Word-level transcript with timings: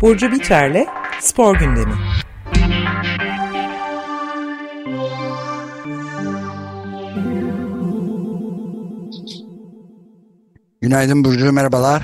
Burcu 0.00 0.32
Biterle 0.32 0.86
Spor 1.20 1.58
Gündemi. 1.58 1.94
Günaydın 10.80 11.24
Burcu, 11.24 11.52
merhabalar. 11.52 12.02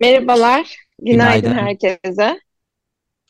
Merhabalar, 0.00 0.76
günaydın, 0.98 1.50
günaydın 1.50 1.66
herkese. 1.66 2.40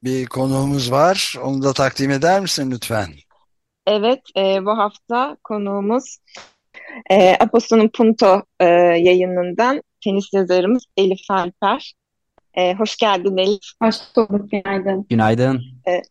Bir 0.04 0.26
konuğumuz 0.26 0.92
var, 0.92 1.34
onu 1.42 1.62
da 1.62 1.72
takdim 1.72 2.10
eder 2.10 2.40
misin 2.40 2.70
lütfen? 2.70 3.08
Evet, 3.86 4.20
e, 4.36 4.64
bu 4.64 4.78
hafta 4.78 5.36
konuğumuz 5.44 6.18
e, 7.10 7.36
Aposto'nun 7.40 7.88
Punto 7.88 8.42
e, 8.60 8.64
yayınından 8.98 9.82
tenis 10.04 10.32
yazarımız 10.32 10.84
Elif 10.96 11.30
Alper. 11.30 11.94
E, 12.54 12.74
hoş 12.74 12.96
geldin 12.96 13.36
Elif. 13.36 13.60
Hoş 13.82 13.96
bulduk, 14.16 14.50
günaydın. 14.50 15.06
Günaydın. 15.10 15.62
E, 15.88 16.02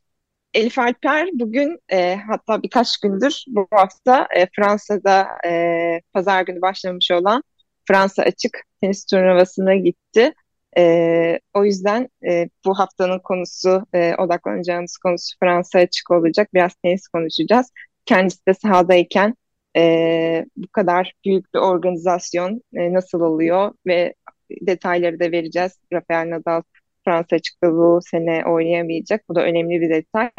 Elif 0.53 0.79
Alper 0.79 1.29
bugün 1.33 1.79
e, 1.91 2.15
hatta 2.15 2.63
birkaç 2.63 2.97
gündür 2.97 3.43
bu 3.47 3.67
hafta 3.71 4.27
e, 4.35 4.47
Fransa'da 4.55 5.27
e, 5.45 6.01
pazar 6.13 6.41
günü 6.41 6.61
başlamış 6.61 7.11
olan 7.11 7.43
Fransa 7.87 8.23
Açık 8.23 8.57
Tenis 8.81 9.05
Turnuvası'na 9.05 9.75
gitti. 9.75 10.33
E, 10.77 11.39
o 11.53 11.65
yüzden 11.65 12.09
e, 12.29 12.49
bu 12.65 12.79
haftanın 12.79 13.19
konusu, 13.19 13.85
e, 13.93 14.15
odaklanacağımız 14.15 14.97
konusu 14.97 15.37
Fransa 15.39 15.79
Açık 15.79 16.11
olacak. 16.11 16.49
Biraz 16.53 16.75
tenis 16.75 17.07
konuşacağız. 17.07 17.71
Kendisi 18.05 18.45
de 18.47 18.53
sahadayken 18.53 19.35
e, 19.77 20.45
bu 20.57 20.67
kadar 20.67 21.13
büyük 21.25 21.53
bir 21.53 21.59
organizasyon 21.59 22.61
e, 22.73 22.93
nasıl 22.93 23.21
oluyor 23.21 23.71
ve 23.87 24.13
detayları 24.61 25.19
da 25.19 25.31
vereceğiz. 25.31 25.71
Rafael 25.93 26.29
Nadal 26.29 26.61
Fransa 27.05 27.35
açıkta 27.35 27.71
bu 27.71 27.99
sene 28.11 28.43
oynayamayacak. 28.45 29.29
Bu 29.29 29.35
da 29.35 29.43
önemli 29.43 29.81
bir 29.81 29.89
detay. 29.89 30.29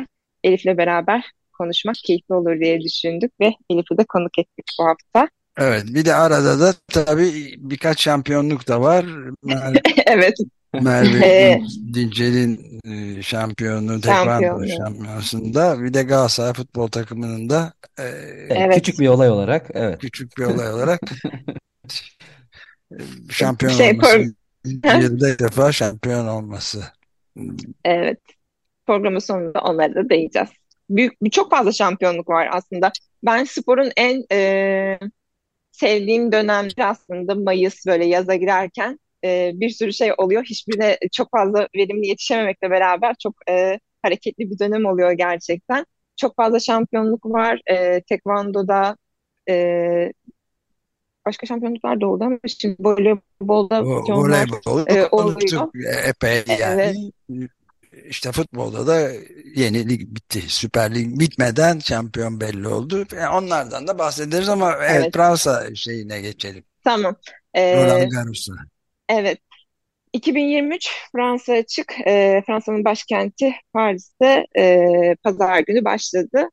Elif'le 0.45 0.79
beraber 0.79 1.25
konuşmak 1.53 1.95
keyifli 1.95 2.35
olur 2.35 2.61
diye 2.61 2.81
düşündük 2.81 3.33
ve 3.41 3.55
Elif'i 3.71 3.99
de 3.99 4.05
konuk 4.05 4.39
ettik 4.39 4.67
bu 4.81 4.85
hafta. 4.85 5.29
Evet 5.59 5.85
bir 5.89 6.05
de 6.05 6.15
arada 6.15 6.61
da 6.61 6.75
tabii 6.89 7.55
birkaç 7.59 8.01
şampiyonluk 8.03 8.69
da 8.69 8.81
var. 8.81 9.05
Merve, 9.43 9.81
evet. 10.07 10.35
Merve 10.81 11.61
Dinçel'in 11.95 12.81
e, 12.85 13.23
şampiyonu 13.23 14.01
Tekvando 14.01 14.67
şampiyonasında 14.67 15.83
bir 15.83 15.95
de 15.95 16.03
Galatasaray 16.03 16.53
futbol 16.53 16.89
takımının 16.89 17.51
da 17.51 17.73
e, 17.99 18.03
evet. 18.49 18.75
küçük 18.75 19.01
bir 19.01 19.09
olay 19.09 19.31
olarak 19.31 19.71
evet. 19.75 19.99
Küçük 19.99 20.39
bir 20.39 20.45
olay 20.45 20.73
olarak 20.73 21.01
şampiyon 23.31 23.73
şey, 23.73 23.91
olması. 23.91 24.35
Yılda 25.01 25.39
defa 25.39 25.73
şampiyon 25.73 26.29
olması. 26.29 26.85
Evet. 27.85 28.21
Programın 28.87 29.19
sonunda 29.19 29.61
onlara 29.61 29.95
da 29.95 30.09
değeceğiz. 30.09 30.49
Büyük, 30.91 31.33
çok 31.33 31.51
fazla 31.51 31.73
şampiyonluk 31.73 32.29
var 32.29 32.49
aslında. 32.53 32.93
Ben 33.25 33.45
sporun 33.45 33.91
en 33.97 34.25
e, 34.33 34.99
sevdiğim 35.73 36.33
dönemde 36.33 36.85
aslında 36.85 37.35
Mayıs 37.35 37.87
böyle 37.87 38.05
yaza 38.07 38.35
girerken 38.35 38.99
e, 39.25 39.51
bir 39.55 39.71
sürü 39.71 39.93
şey 39.93 40.13
oluyor. 40.19 40.45
Hiçbirine 40.45 40.99
çok 41.13 41.31
fazla 41.31 41.69
verimli 41.77 42.07
yetişememekle 42.07 42.71
beraber 42.71 43.15
çok 43.23 43.35
e, 43.49 43.79
hareketli 44.03 44.51
bir 44.51 44.59
dönem 44.59 44.87
oluyor 44.87 45.13
gerçekten. 45.13 45.87
Çok 46.17 46.37
fazla 46.37 46.61
şampiyonluk 46.61 47.27
var. 47.27 47.61
E, 47.71 48.03
Tekvando'da 48.03 48.97
e, 49.49 50.13
başka 51.27 51.47
şampiyonluklar 51.47 52.01
da 52.01 52.07
oldu 52.07 52.25
ama 52.25 52.39
şimdi 52.59 52.77
voleybolda 52.81 53.85
voleybol 53.85 54.87
e, 54.87 55.09
oluyor. 55.09 55.69
Epey 56.09 56.45
yani. 56.61 57.13
Evet. 57.31 57.51
İşte 58.09 58.33
futbolda 58.33 58.87
da 58.87 59.11
yeni 59.57 59.89
lig 59.89 60.01
bitti. 60.01 60.41
Süper 60.41 60.95
Lig 60.95 61.21
bitmeden 61.21 61.79
şampiyon 61.79 62.41
belli 62.41 62.69
oldu. 62.69 63.07
Yani 63.17 63.37
onlardan 63.37 63.87
da 63.87 63.99
bahsederiz 63.99 64.49
ama 64.49 64.73
evet, 64.77 64.91
evet 64.91 65.15
Fransa 65.15 65.75
şeyine 65.75 66.21
geçelim. 66.21 66.65
Tamam. 66.85 67.17
Ee, 67.55 67.85
Roland 67.85 68.11
Garros'a. 68.11 68.53
Evet. 69.09 69.39
2023 70.13 70.91
Fransa 71.13 71.53
açık. 71.53 71.95
E, 72.07 72.43
Fransa'nın 72.47 72.85
başkenti 72.85 73.53
Paris'te 73.73 74.47
e, 74.59 75.17
pazar 75.23 75.59
günü 75.59 75.85
başladı. 75.85 76.49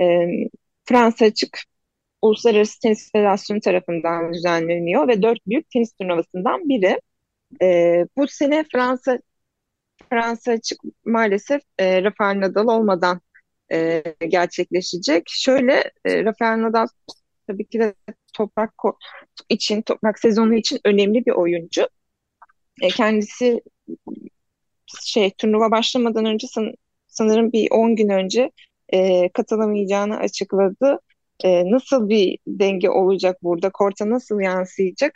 E, 0.00 0.26
Fransa 0.84 1.24
açık 1.24 1.58
Uluslararası 2.22 2.80
Tenis 2.80 3.12
Federasyonu 3.12 3.60
tarafından 3.60 4.32
düzenleniyor 4.32 5.08
ve 5.08 5.22
dört 5.22 5.46
büyük 5.46 5.70
tenis 5.70 5.92
turnuvasından 5.92 6.68
biri. 6.68 7.00
E, 7.62 8.06
bu 8.16 8.28
sene 8.28 8.64
Fransa 8.72 9.18
Fransa 10.10 10.52
açık 10.52 10.78
maalesef 11.04 11.62
e, 11.78 12.02
Rafael 12.02 12.40
Nadal 12.40 12.66
olmadan 12.68 13.20
e, 13.72 14.02
gerçekleşecek. 14.28 15.22
Şöyle 15.28 15.92
e, 16.04 16.24
Rafael 16.24 16.62
Nadal 16.62 16.86
tabii 17.46 17.66
ki 17.66 17.80
de 17.80 17.94
toprak 18.34 18.74
için, 19.48 19.82
toprak 19.82 20.18
sezonu 20.18 20.54
için 20.54 20.80
önemli 20.84 21.26
bir 21.26 21.32
oyuncu. 21.32 21.88
E, 22.82 22.88
kendisi 22.88 23.62
şey 25.04 25.30
turnuva 25.30 25.70
başlamadan 25.70 26.24
önce 26.24 26.46
san, 26.46 26.74
sanırım 27.06 27.52
bir 27.52 27.68
10 27.70 27.96
gün 27.96 28.08
önce 28.08 28.50
e, 28.88 29.28
katılamayacağını 29.28 30.16
açıkladı. 30.16 31.00
E, 31.44 31.70
nasıl 31.70 32.08
bir 32.08 32.38
denge 32.46 32.90
olacak 32.90 33.42
burada? 33.42 33.70
Korta 33.72 34.10
nasıl 34.10 34.40
yansıyacak? 34.40 35.12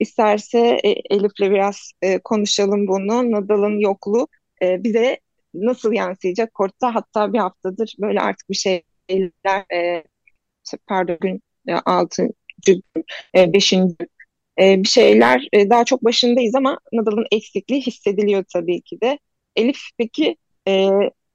İsterse 0.00 0.58
e, 0.84 0.90
Elif'le 0.90 1.40
biraz 1.40 1.92
e, 2.02 2.18
konuşalım 2.18 2.86
bunu. 2.88 3.30
Nadal'ın 3.32 3.78
yokluğu 3.78 4.28
e, 4.62 4.84
bize 4.84 5.18
nasıl 5.54 5.92
yansıyacak 5.92 6.54
kortta? 6.54 6.94
Hatta 6.94 7.32
bir 7.32 7.38
haftadır 7.38 7.94
böyle 8.00 8.20
artık 8.20 8.50
bir 8.50 8.54
şeyler 8.56 9.74
e, 9.74 10.04
pardon 10.86 11.16
gün 11.20 11.42
e, 11.68 11.74
6. 11.74 12.28
gün, 12.66 12.82
e, 13.34 13.52
5. 13.52 13.70
gün 13.70 13.96
e, 14.60 14.82
bir 14.82 14.88
şeyler 14.88 15.48
e, 15.52 15.70
daha 15.70 15.84
çok 15.84 16.04
başındayız 16.04 16.54
ama 16.54 16.78
Nadal'ın 16.92 17.26
eksikliği 17.32 17.82
hissediliyor 17.82 18.44
tabii 18.52 18.80
ki 18.82 19.00
de. 19.02 19.18
Elif 19.56 19.80
peki 19.98 20.36
e, 20.68 20.88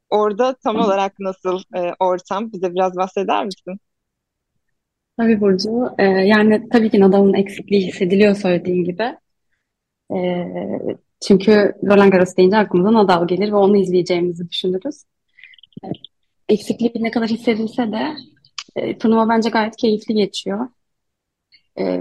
orada 0.10 0.56
tam 0.64 0.80
olarak 0.80 1.20
nasıl 1.20 1.60
e, 1.76 1.94
ortam? 2.00 2.52
Bize 2.54 2.74
biraz 2.74 2.96
bahseder 2.98 3.46
misin? 3.46 3.80
Tabii 5.18 5.42
Burcu. 5.42 5.90
Ee, 6.00 6.04
yani 6.04 6.70
tabii 6.70 6.90
ki 6.90 7.00
Nadal'ın 7.00 7.34
eksikliği 7.34 7.88
hissediliyor 7.88 8.36
söylediğin 8.36 8.84
gibi. 8.84 9.16
Ee, 10.14 10.48
çünkü 11.28 11.74
Roland 11.84 12.12
Garros 12.12 12.36
deyince 12.38 12.58
aklımıza 12.58 12.94
Nadal 12.94 13.28
gelir 13.28 13.52
ve 13.52 13.56
onu 13.56 13.78
izleyeceğimizi 13.78 14.50
düşünürüz. 14.50 15.04
Ee, 15.84 15.88
eksikliği 16.50 16.92
ne 16.96 17.12
kadar 17.12 17.30
hissedilse 17.30 17.92
de 17.92 18.16
e, 18.76 18.98
turnuva 18.98 19.30
bence 19.30 19.50
gayet 19.50 19.76
keyifli 19.76 20.14
geçiyor. 20.14 20.68
Ee, 21.80 22.00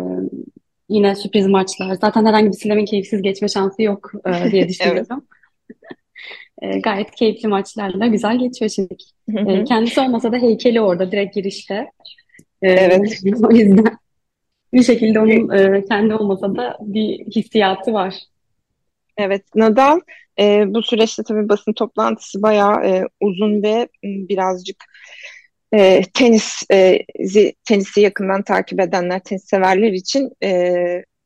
yine 0.88 1.14
sürpriz 1.14 1.46
maçlar. 1.46 1.94
Zaten 1.94 2.24
herhangi 2.24 2.46
bir 2.46 2.56
silemin 2.56 2.84
keyifsiz 2.84 3.22
geçme 3.22 3.48
şansı 3.48 3.82
yok 3.82 4.12
e, 4.26 4.50
diye 4.50 4.68
düşünüyorum. 4.68 5.26
e, 6.62 6.78
gayet 6.78 7.10
keyifli 7.10 7.48
maçlarla 7.48 8.06
güzel 8.06 8.38
geçiyor 8.38 8.70
şimdi. 8.70 8.96
E, 9.28 9.64
kendisi 9.64 10.00
olmasa 10.00 10.32
da 10.32 10.36
heykeli 10.36 10.80
orada 10.80 11.12
direkt 11.12 11.34
girişte. 11.34 11.90
Evet. 12.62 13.20
O 13.42 13.50
yüzden 13.52 13.98
bir 14.72 14.82
şekilde 14.82 15.20
onun 15.20 15.50
e, 15.50 15.84
kendi 15.84 16.14
olmasa 16.14 16.56
da 16.56 16.76
bir 16.80 17.18
hissiyatı 17.26 17.92
var. 17.92 18.14
Evet, 19.16 19.42
Nadal 19.54 20.00
e, 20.38 20.64
bu 20.74 20.82
süreçte 20.82 21.22
tabii 21.22 21.48
basın 21.48 21.72
toplantısı 21.72 22.42
bayağı 22.42 22.84
e, 22.84 23.04
uzun 23.20 23.62
ve 23.62 23.88
birazcık 24.04 24.84
e, 25.74 26.02
tenis 26.14 26.62
e, 26.72 27.04
tenisi 27.64 28.00
yakından 28.00 28.42
takip 28.42 28.80
edenler, 28.80 29.20
tenis 29.20 29.44
severler 29.44 29.92
için 29.92 30.30
e, 30.42 30.74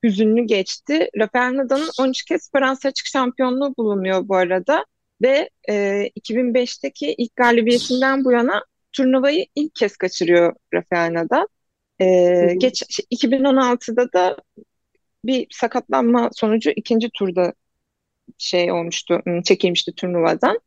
hüzünlü 0.05 0.43
geçti. 0.43 1.09
Rafael 1.19 1.56
Nadal'ın 1.56 1.91
13 2.00 2.25
kez 2.25 2.50
Fransa 2.53 2.89
açık 2.89 3.06
şampiyonluğu 3.06 3.75
bulunuyor 3.79 4.29
bu 4.29 4.37
arada 4.37 4.85
ve 5.23 5.50
e, 5.69 5.75
2005'teki 6.21 7.15
ilk 7.19 7.37
galibiyetinden 7.37 8.25
bu 8.25 8.32
yana 8.32 8.65
turnuvayı 8.96 9.46
ilk 9.54 9.75
kez 9.75 9.96
kaçırıyor 9.96 10.54
Rafael 10.75 11.14
Nadal. 11.14 11.46
Ee, 12.00 12.54
geç 12.58 12.82
2016'da 13.10 14.02
şey, 14.02 14.12
da 14.12 14.37
bir 15.25 15.46
sakatlanma 15.50 16.31
sonucu 16.32 16.70
ikinci 16.70 17.10
turda 17.14 17.52
şey 18.38 18.72
olmuştu, 18.72 19.22
çekilmişti 19.44 19.93
turnuvadan. 19.94 20.60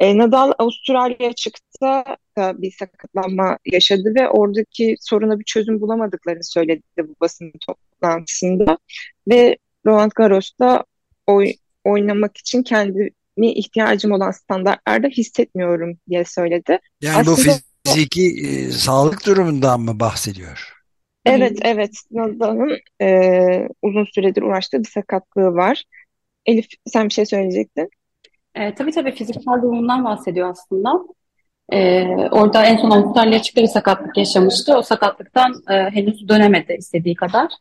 E, 0.00 0.18
Nadal 0.18 0.52
Avustralya 0.58 1.32
çıktı 1.32 1.62
da 1.80 2.18
bir 2.38 2.72
sakatlanma 2.78 3.58
yaşadı 3.72 4.14
ve 4.14 4.28
oradaki 4.28 4.96
soruna 5.00 5.38
bir 5.38 5.44
çözüm 5.44 5.80
bulamadıklarını 5.80 6.44
söyledi 6.44 6.82
bu 6.98 7.14
basın 7.20 7.52
toplantısında. 7.66 8.78
Ve 9.28 9.56
Roland 9.86 10.12
Garros'ta 10.16 10.84
oy, 11.26 11.52
oynamak 11.84 12.36
için 12.36 12.62
kendi 12.62 13.10
mi 13.40 13.52
ihtiyacım 13.52 14.12
olan 14.12 14.30
standartlarda 14.30 15.08
hissetmiyorum 15.08 15.98
diye 16.08 16.24
söyledi. 16.24 16.78
Yani 17.02 17.16
Aslında, 17.16 17.36
bu 17.36 17.90
fiziki 17.90 18.46
e, 18.46 18.70
sağlık 18.70 19.26
durumundan 19.26 19.80
mı 19.80 20.00
bahsediyor? 20.00 20.72
Evet, 21.26 21.58
evet. 21.62 21.90
Nadal'ın 22.10 22.78
e, 23.02 23.68
uzun 23.82 24.04
süredir 24.04 24.42
uğraştığı 24.42 24.78
bir 24.78 24.88
sakatlığı 24.88 25.54
var. 25.54 25.84
Elif 26.46 26.66
sen 26.86 27.08
bir 27.08 27.14
şey 27.14 27.26
söyleyecektin. 27.26 27.88
E, 28.54 28.74
tabii 28.74 28.90
tabii 28.92 29.12
fiziksel 29.12 29.62
durumundan 29.62 30.04
bahsediyor 30.04 30.50
aslında. 30.50 31.00
E, 31.72 32.04
orada 32.30 32.64
en 32.64 32.76
son 32.76 32.90
Avustralya 32.90 33.38
açıkta 33.38 33.62
bir 33.62 33.66
sakatlık 33.66 34.16
yaşamıştı. 34.16 34.76
O 34.76 34.82
sakatlıktan 34.82 35.54
e, 35.70 35.74
henüz 35.74 36.28
dönemedi 36.28 36.76
istediği 36.78 37.14
kadar. 37.14 37.52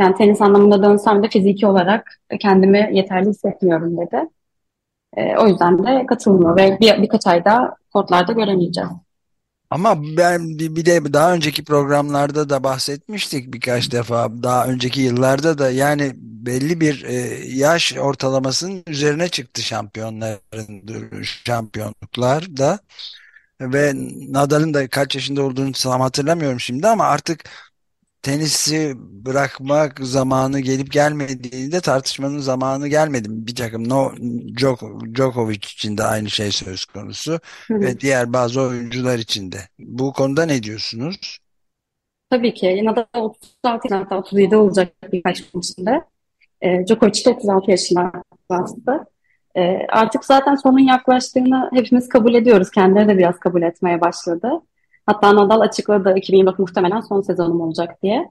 Yani 0.00 0.14
tenis 0.14 0.40
anlamında 0.40 0.82
dönsem 0.82 1.22
de 1.22 1.28
fiziki 1.28 1.66
olarak 1.66 2.20
kendimi 2.40 2.90
yeterli 2.92 3.28
hissetmiyorum 3.28 3.96
dedi. 3.96 4.16
E, 5.16 5.36
o 5.38 5.46
yüzden 5.46 5.86
de 5.86 6.06
katılmıyor 6.06 6.56
ve 6.56 6.78
bir, 6.80 7.02
birkaç 7.02 7.26
ayda 7.26 7.76
kortlarda 7.92 8.32
göremeyeceğiz. 8.32 8.90
Ama 9.70 10.02
ben 10.16 10.58
bir 10.58 10.86
de 10.86 11.12
daha 11.12 11.34
önceki 11.34 11.64
programlarda 11.64 12.48
da 12.48 12.64
bahsetmiştik 12.64 13.52
birkaç 13.52 13.92
defa 13.92 14.42
daha 14.42 14.66
önceki 14.66 15.00
yıllarda 15.00 15.58
da 15.58 15.70
yani 15.70 16.12
belli 16.16 16.80
bir 16.80 17.04
e, 17.04 17.14
yaş 17.56 17.96
ortalamasının 17.96 18.82
üzerine 18.86 19.28
çıktı 19.28 19.62
şampiyonların 19.62 21.22
şampiyonluklar 21.22 22.56
da 22.56 22.78
ve 23.60 23.92
Nadal'ın 24.28 24.74
da 24.74 24.88
kaç 24.88 25.14
yaşında 25.14 25.42
olduğunu 25.42 25.72
tam 25.72 26.00
hatırlamıyorum 26.00 26.60
şimdi 26.60 26.88
ama 26.88 27.04
artık 27.04 27.44
tenisi 28.24 28.94
bırakmak 28.98 29.98
zamanı 29.98 30.60
gelip 30.60 30.92
gelmediğinde 30.92 31.80
tartışmanın 31.80 32.38
zamanı 32.38 32.88
gelmedi 32.88 33.28
mi? 33.28 33.46
Bir 33.46 33.54
takım 33.54 33.88
no, 33.88 34.12
Djokovic 35.16 35.56
için 35.56 35.98
de 35.98 36.02
aynı 36.02 36.30
şey 36.30 36.52
söz 36.52 36.84
konusu 36.84 37.38
hı 37.66 37.74
hı. 37.74 37.80
ve 37.80 38.00
diğer 38.00 38.32
bazı 38.32 38.60
oyuncular 38.60 39.18
için 39.18 39.52
de. 39.52 39.58
Bu 39.78 40.12
konuda 40.12 40.46
ne 40.46 40.62
diyorsunuz? 40.62 41.38
Tabii 42.30 42.54
ki. 42.54 42.84
Nadal 42.84 43.04
36 43.14 43.94
hatta 43.94 44.18
37 44.18 44.56
olacak 44.56 44.92
birkaç 45.12 45.50
gün 45.50 45.60
içinde. 45.60 46.02
E, 46.60 46.86
Djokovic 46.86 47.24
de 47.24 47.30
36 47.30 47.70
yaşına 47.70 48.12
bastı. 48.50 49.04
E, 49.56 49.86
artık 49.88 50.24
zaten 50.24 50.54
sonun 50.54 50.78
yaklaştığını 50.78 51.70
hepimiz 51.72 52.08
kabul 52.08 52.34
ediyoruz. 52.34 52.70
Kendileri 52.70 53.08
de 53.08 53.18
biraz 53.18 53.38
kabul 53.38 53.62
etmeye 53.62 54.00
başladı. 54.00 54.50
Hatta 55.06 55.36
Nadal 55.36 55.60
açıkladı 55.60 56.14
2024 56.16 56.58
muhtemelen 56.58 57.00
son 57.00 57.20
sezonum 57.20 57.60
olacak 57.60 58.02
diye. 58.02 58.30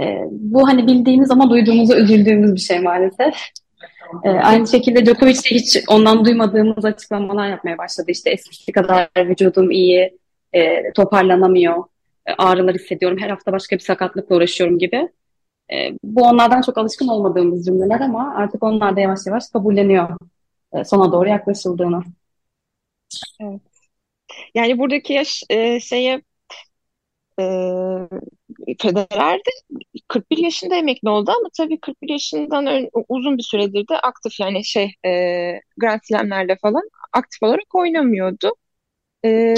E, 0.00 0.24
bu 0.30 0.68
hani 0.68 0.86
bildiğimiz 0.86 1.30
ama 1.30 1.50
duyduğumuza 1.50 1.96
üzüldüğümüz 1.96 2.54
bir 2.54 2.60
şey 2.60 2.80
maalesef. 2.80 3.34
E, 4.24 4.30
aynı 4.30 4.66
şekilde 4.66 5.06
Djokovic 5.06 5.34
de 5.34 5.50
hiç 5.50 5.78
ondan 5.88 6.24
duymadığımız 6.24 6.84
açıklamalar 6.84 7.48
yapmaya 7.48 7.78
başladı. 7.78 8.10
İşte 8.10 8.30
eskisi 8.30 8.72
kadar 8.72 9.08
vücudum 9.16 9.70
iyi, 9.70 10.18
e, 10.52 10.92
toparlanamıyor, 10.92 11.84
e, 12.26 12.32
ağrılar 12.32 12.74
hissediyorum, 12.74 13.18
her 13.20 13.30
hafta 13.30 13.52
başka 13.52 13.76
bir 13.76 13.80
sakatlıkla 13.80 14.36
uğraşıyorum 14.36 14.78
gibi. 14.78 15.08
E, 15.72 15.76
bu 16.04 16.22
onlardan 16.22 16.62
çok 16.62 16.78
alışkın 16.78 17.08
olmadığımız 17.08 17.66
cümleler 17.66 18.00
ama 18.00 18.34
artık 18.36 18.62
onlar 18.62 18.96
da 18.96 19.00
yavaş 19.00 19.18
yavaş 19.26 19.44
kabulleniyor 19.52 20.08
e, 20.72 20.84
sona 20.84 21.12
doğru 21.12 21.28
yaklaşıldığını. 21.28 22.02
Evet. 23.40 23.73
Yani 24.54 24.78
buradaki 24.78 25.12
yaş 25.12 25.42
e, 25.50 25.80
şeye 25.80 26.22
e, 27.38 27.44
Federer 28.82 29.38
de 29.38 29.50
41 30.08 30.38
yaşında 30.38 30.76
emekli 30.76 31.08
oldu 31.08 31.30
ama 31.30 31.48
tabii 31.56 31.80
41 31.80 32.08
yaşından 32.08 32.66
ön, 32.66 32.90
uzun 33.08 33.38
bir 33.38 33.42
süredir 33.42 33.88
de 33.88 33.98
aktif 33.98 34.40
yani 34.40 34.64
şey 34.64 34.92
e, 35.06 35.10
Grand 35.76 36.00
Slam'lerde 36.04 36.56
falan 36.62 36.82
aktif 37.12 37.42
olarak 37.42 37.74
oynamıyordu. 37.74 38.52
E, 39.24 39.54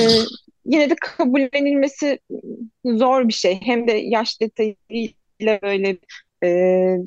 yine 0.67 0.91
de 0.91 0.97
kabullenilmesi 1.03 2.21
zor 2.85 3.29
bir 3.29 3.33
şey. 3.33 3.61
Hem 3.63 3.89
de 3.89 3.93
yaş 3.93 4.41
detayıyla 4.41 5.61
böyle 5.63 5.99
e, 6.45 6.49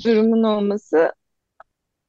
durumun 0.06 0.44
olması 0.44 1.14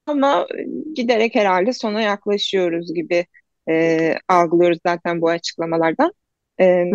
ama 0.05 0.47
giderek 0.95 1.35
herhalde 1.35 1.73
sona 1.73 2.01
yaklaşıyoruz 2.01 2.93
gibi 2.93 3.25
e, 3.69 4.15
algılıyoruz 4.27 4.79
zaten 4.85 5.21
bu 5.21 5.29
açıklamalardan. 5.29 6.13
E, 6.61 6.85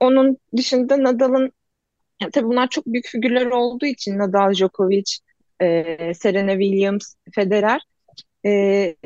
Onun 0.00 0.38
dışında 0.56 1.02
Nadal'ın 1.04 1.52
yani 2.22 2.32
tabii 2.32 2.46
bunlar 2.48 2.68
çok 2.68 2.86
büyük 2.86 3.06
figürler 3.06 3.46
olduğu 3.46 3.86
için 3.86 4.18
Nadal, 4.18 4.52
Djokovic, 4.54 5.18
e, 5.62 6.14
Serena 6.14 6.52
Williams, 6.52 7.14
Federer 7.34 7.80
e, 8.46 8.96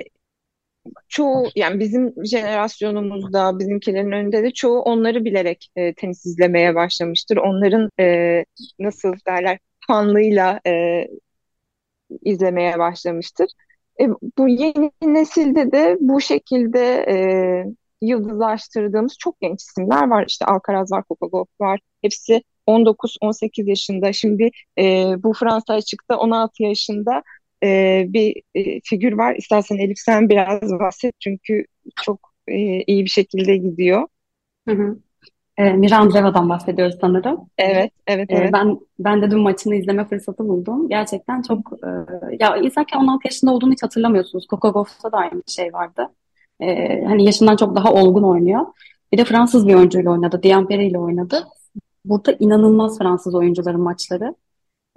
çoğu 1.09 1.50
yani 1.56 1.81
bizim 1.81 2.15
jenerasyonumuzda 2.26 3.59
bizimkilerin 3.59 4.12
önünde 4.12 4.43
de 4.43 4.50
çoğu 4.53 4.81
onları 4.81 5.25
bilerek 5.25 5.69
e, 5.77 5.94
tenis 5.94 6.27
izlemeye 6.27 6.75
başlamıştır. 6.75 7.37
Onların 7.37 7.91
e, 8.00 8.44
nasıl 8.79 9.15
derler 9.27 9.59
fanlığıyla 9.87 10.61
e, 10.67 11.06
izlemeye 12.23 12.79
başlamıştır. 12.79 13.47
E, 14.00 14.08
bu 14.38 14.49
yeni 14.49 14.91
nesilde 15.02 15.73
de 15.73 15.96
bu 16.00 16.20
şekilde 16.20 17.05
e, 17.08 17.17
yıldızlaştırdığımız 18.02 19.17
çok 19.19 19.41
genç 19.41 19.62
isimler 19.62 20.08
var. 20.08 20.25
İşte 20.29 20.44
Alcaraz 20.44 20.93
var, 20.93 21.05
Gauff 21.20 21.49
var. 21.61 21.81
Hepsi 22.02 22.43
19-18 22.67 23.69
yaşında. 23.69 24.12
Şimdi 24.12 24.50
e, 24.79 25.14
bu 25.19 25.32
Fransa 25.32 25.75
açıkta 25.75 26.17
16 26.17 26.62
yaşında 26.62 27.23
e, 27.64 28.05
bir 28.08 28.43
e, 28.55 28.81
figür 28.85 29.12
var. 29.12 29.35
İstersen 29.37 29.76
Elif 29.76 29.99
sen 29.99 30.29
biraz 30.29 30.73
bahset 30.81 31.14
çünkü 31.20 31.64
çok 32.02 32.20
e, 32.49 32.82
iyi 32.82 33.05
bir 33.05 33.11
şekilde 33.11 33.56
gidiyor. 33.56 34.08
Hı 34.69 34.75
hı. 34.75 34.99
E, 35.59 35.73
Mira 35.73 35.99
Andreeva'dan 35.99 36.49
bahsediyoruz 36.49 36.97
sanırım. 37.01 37.41
Evet, 37.59 37.93
evet, 38.06 38.31
e, 38.31 38.35
evet. 38.35 38.53
ben 38.53 38.79
ben 38.99 39.23
de 39.23 39.31
dün 39.31 39.41
maçını 39.41 39.75
izleme 39.75 40.05
fırsatı 40.05 40.49
buldum. 40.49 40.89
Gerçekten 40.89 41.43
çok 41.43 41.73
e, 41.73 41.89
ya 42.41 42.56
izlerken 42.56 42.99
16 43.01 43.21
yaşında 43.25 43.53
olduğunu 43.53 43.73
hiç 43.73 43.83
hatırlamıyorsunuz. 43.83 44.47
Coco 44.51 44.73
Gauff'ta 44.73 45.12
da 45.12 45.17
aynı 45.17 45.43
şey 45.47 45.73
vardı. 45.73 46.09
E, 46.61 46.67
hani 47.05 47.25
yaşından 47.25 47.56
çok 47.56 47.77
daha 47.77 47.93
olgun 47.93 48.23
oynuyor. 48.23 48.67
Bir 49.12 49.19
de 49.19 49.25
Fransız 49.25 49.69
bir 49.69 49.75
oyuncuyla 49.75 50.11
oynadı. 50.11 50.43
Diampere 50.43 50.87
ile 50.87 50.99
oynadı. 50.99 51.45
Burada 52.05 52.33
inanılmaz 52.33 52.99
Fransız 52.99 53.35
oyuncuların 53.35 53.81
maçları. 53.81 54.35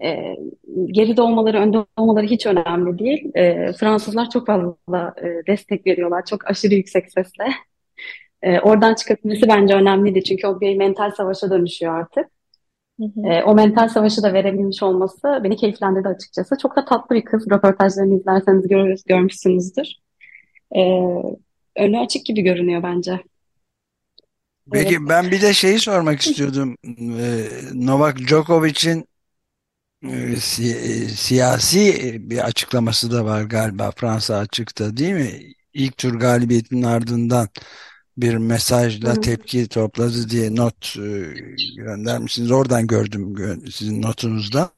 E, 0.04 0.36
geride 0.86 1.21
olmaları, 1.21 1.59
önde 1.59 1.86
olmaları 1.98 2.25
hiç 2.25 2.45
önemli 2.45 3.00
değil. 3.00 3.31
E, 3.36 3.74
Fransızlar 3.74 4.30
çok 4.30 4.48
fazla 4.48 5.13
e, 5.21 5.48
destek 5.48 5.88
veriyorlar. 5.88 6.25
Çok 6.25 6.48
aşırı 6.51 6.74
yüksek 6.74 7.12
sesle. 7.12 7.45
E, 8.41 8.59
oradan 8.59 8.95
çıkabilmesi 8.95 9.47
bence 9.47 9.73
önemliydi. 9.73 10.23
Çünkü 10.23 10.47
o 10.47 10.61
bir 10.61 10.77
mental 10.77 11.11
savaşa 11.11 11.51
dönüşüyor 11.51 11.99
artık. 11.99 12.25
Hı 12.99 13.05
hı. 13.05 13.27
E, 13.27 13.43
o 13.43 13.55
mental 13.55 13.89
savaşı 13.89 14.23
da 14.23 14.33
verebilmiş 14.33 14.83
olması 14.83 15.39
beni 15.44 15.56
keyiflendirdi 15.56 16.07
açıkçası. 16.07 16.56
Çok 16.61 16.75
da 16.75 16.85
tatlı 16.85 17.15
bir 17.15 17.25
kız. 17.25 17.47
Röportajlarını 17.51 18.15
izlerseniz 18.19 18.67
görür, 18.67 18.99
görmüşsünüzdür. 19.06 19.87
E, 20.75 20.81
önü 21.75 21.99
açık 21.99 22.25
gibi 22.25 22.41
görünüyor 22.41 22.83
bence. 22.83 23.19
Peki 24.71 24.95
evet. 24.99 25.09
ben 25.09 25.31
bir 25.31 25.41
de 25.41 25.53
şeyi 25.53 25.79
sormak 25.79 26.21
istiyordum. 26.21 26.77
Ee, 27.19 27.49
Novak 27.73 28.17
Djokovic'in 28.17 29.06
e, 30.03 30.35
si 30.35 30.63
e, 30.63 31.07
siyasi 31.07 32.17
bir 32.29 32.45
açıklaması 32.45 33.11
da 33.11 33.25
var 33.25 33.44
galiba 33.44 33.91
Fransa 33.91 34.37
açıkta 34.37 34.97
değil 34.97 35.13
mi? 35.13 35.53
İlk 35.73 35.97
tur 35.97 36.19
galibiyetinin 36.19 36.83
ardından 36.83 37.49
bir 38.18 38.36
mesajla 38.36 39.16
Hı. 39.16 39.21
tepki 39.21 39.68
topladı 39.68 40.30
diye 40.30 40.56
not 40.56 40.95
e, 40.97 41.33
göndermişsiniz. 41.76 42.52
Oradan 42.52 42.88
gördüm 42.88 43.36
sizin 43.71 44.02
notunuzda. 44.02 44.69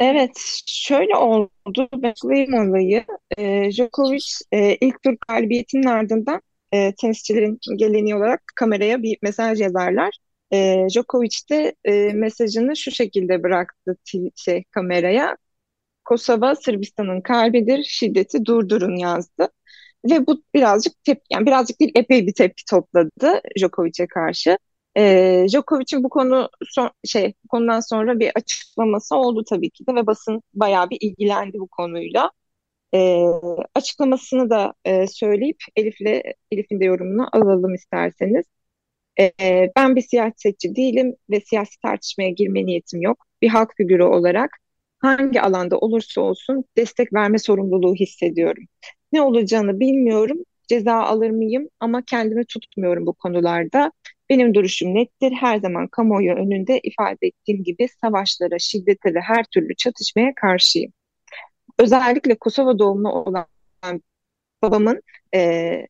Evet, 0.00 0.62
şöyle 0.66 1.16
oldu. 1.16 1.88
Bekleyim 1.94 2.54
olayı. 2.54 3.04
E, 3.38 3.70
Djokovic 3.70 4.26
e, 4.52 4.74
ilk 4.74 5.02
tur 5.02 5.16
galibiyetinin 5.28 5.86
ardından 5.86 6.40
e, 6.72 6.94
tenisçilerin 6.94 7.58
geleneği 7.76 8.16
olarak 8.16 8.42
kameraya 8.56 9.02
bir 9.02 9.18
mesaj 9.22 9.60
yazarlar. 9.60 10.18
E, 10.52 10.86
Djokovic 10.88 11.48
de 11.50 11.74
e, 11.84 12.12
mesajını 12.12 12.76
şu 12.76 12.90
şekilde 12.90 13.42
bıraktı 13.42 13.96
şey 14.36 14.64
kameraya. 14.70 15.36
Kosova 16.04 16.54
Sırbistan'ın 16.54 17.20
kalbidir, 17.20 17.84
şiddeti 17.84 18.44
durdurun 18.44 18.96
yazdı. 18.96 19.48
Ve 20.04 20.26
bu 20.26 20.42
birazcık 20.54 21.04
tep 21.04 21.22
yani 21.30 21.46
birazcık 21.46 21.80
değil 21.80 21.92
epey 21.94 22.26
bir 22.26 22.34
tepki 22.34 22.64
topladı 22.70 23.40
Djokovic'e 23.58 24.06
karşı. 24.06 24.58
E, 24.96 25.46
Djokovic'in 25.48 26.04
bu 26.04 26.08
konu 26.08 26.48
son, 26.70 26.90
şey 27.04 27.34
konudan 27.48 27.80
sonra 27.80 28.20
bir 28.20 28.32
açıklaması 28.34 29.16
oldu 29.16 29.44
tabii 29.50 29.70
ki 29.70 29.86
de 29.86 29.94
ve 29.94 30.06
basın 30.06 30.42
bayağı 30.54 30.90
bir 30.90 30.98
ilgilendi 31.00 31.58
bu 31.60 31.68
konuyla. 31.68 32.30
E, 32.94 33.24
açıklamasını 33.74 34.50
da 34.50 34.74
e, 34.84 35.06
söyleyip 35.06 35.56
Elif'le 35.76 36.22
Elif'in 36.52 36.80
de 36.80 36.84
yorumunu 36.84 37.28
alalım 37.32 37.74
isterseniz. 37.74 38.44
E, 39.20 39.32
ben 39.76 39.96
bir 39.96 40.02
siyasetçi 40.02 40.76
değilim 40.76 41.16
ve 41.30 41.40
siyasi 41.40 41.80
tartışmaya 41.80 42.30
girme 42.30 42.66
niyetim 42.66 43.00
yok. 43.02 43.26
Bir 43.42 43.48
halk 43.48 43.74
figürü 43.76 44.02
olarak 44.02 44.50
hangi 44.98 45.42
alanda 45.42 45.78
olursa 45.78 46.20
olsun 46.20 46.64
destek 46.76 47.12
verme 47.14 47.38
sorumluluğu 47.38 47.94
hissediyorum. 47.94 48.64
Ne 49.12 49.22
olacağını 49.22 49.80
bilmiyorum, 49.80 50.38
ceza 50.68 50.94
alır 50.94 51.30
mıyım 51.30 51.68
ama 51.80 52.02
kendimi 52.02 52.44
tutmuyorum 52.44 53.06
bu 53.06 53.12
konularda. 53.12 53.92
Benim 54.30 54.54
duruşum 54.54 54.94
nettir. 54.94 55.32
Her 55.32 55.58
zaman 55.58 55.88
kamuoyu 55.88 56.32
önünde 56.32 56.80
ifade 56.82 57.26
ettiğim 57.26 57.64
gibi 57.64 57.88
savaşlara, 58.00 58.58
şiddete 58.58 59.14
ve 59.14 59.20
her 59.20 59.44
türlü 59.44 59.74
çatışmaya 59.76 60.32
karşıyım. 60.34 60.92
Özellikle 61.78 62.34
Kosova 62.38 62.78
doğumlu 62.78 63.12
olan 63.12 63.46
babamın 64.62 65.02
e, 65.34 65.86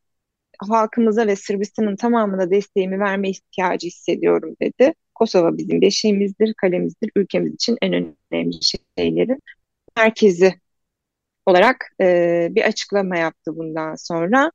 halkımıza 0.58 1.26
ve 1.26 1.36
Sırbistan'ın 1.36 1.96
tamamına 1.96 2.50
desteğimi 2.50 3.00
verme 3.00 3.30
ihtiyacı 3.30 3.86
hissediyorum 3.86 4.56
dedi. 4.62 4.94
Kosova 5.14 5.58
bizim 5.58 5.80
beşiğimizdir, 5.80 6.54
kalemizdir, 6.54 7.10
ülkemiz 7.16 7.54
için 7.54 7.76
en 7.82 7.92
önemli 8.32 8.58
şeylerin 8.96 9.40
merkezi 9.96 10.54
olarak 11.48 11.76
e, 12.00 12.48
bir 12.50 12.62
açıklama 12.62 13.18
yaptı 13.18 13.56
bundan 13.56 13.94
sonra. 13.94 14.52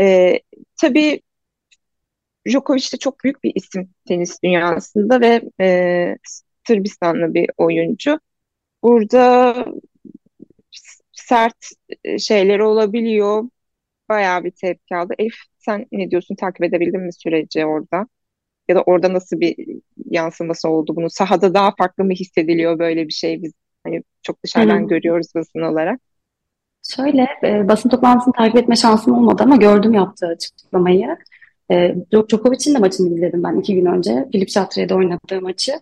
E, 0.00 0.40
tabii 0.82 1.22
Djokovic 2.48 2.92
de 2.92 2.96
çok 2.98 3.24
büyük 3.24 3.44
bir 3.44 3.52
isim 3.54 3.90
tenis 4.08 4.42
dünyasında 4.42 5.20
ve 5.20 5.42
e, 5.60 6.16
Sırbistanlı 6.66 7.34
bir 7.34 7.50
oyuncu. 7.56 8.20
Burada 8.82 9.54
sert 11.12 11.56
şeyler 12.18 12.58
olabiliyor. 12.58 13.44
Bayağı 14.08 14.44
bir 14.44 14.50
tepki 14.50 14.96
aldı. 14.96 15.14
Elif 15.18 15.34
sen 15.58 15.86
ne 15.92 16.10
diyorsun? 16.12 16.36
Takip 16.36 16.64
edebildin 16.64 17.00
mi 17.00 17.12
süreci 17.14 17.66
orada? 17.66 18.08
Ya 18.68 18.76
da 18.76 18.82
orada 18.82 19.14
nasıl 19.14 19.40
bir 19.40 19.56
yansıması 20.10 20.68
oldu 20.70 20.96
bunu? 20.96 21.10
Sahada 21.10 21.54
daha 21.54 21.74
farklı 21.78 22.04
mı 22.04 22.12
hissediliyor 22.12 22.78
böyle 22.78 23.08
bir 23.08 23.12
şey? 23.14 23.42
Biz 23.42 23.52
hani 23.84 24.02
çok 24.22 24.44
dışarıdan 24.44 24.84
Hı. 24.84 24.88
görüyoruz 24.88 25.28
basın 25.36 25.60
olarak. 25.62 26.00
Şöyle 26.82 27.26
e, 27.44 27.68
basın 27.68 27.88
toplantısını 27.88 28.34
takip 28.34 28.56
etme 28.56 28.76
şansım 28.76 29.14
olmadı 29.14 29.42
ama 29.42 29.56
gördüm 29.56 29.94
yaptığı 29.94 30.26
açıklamayı. 30.26 31.16
E, 31.70 31.94
Djokovic'in 32.12 32.74
de 32.74 32.78
maçını 32.78 33.14
izledim 33.14 33.44
ben 33.44 33.56
iki 33.56 33.74
gün 33.74 33.86
önce. 33.86 34.28
Filip 34.32 34.50
Şatre'de 34.50 34.94
oynadığı 34.94 35.40
maçı. 35.40 35.72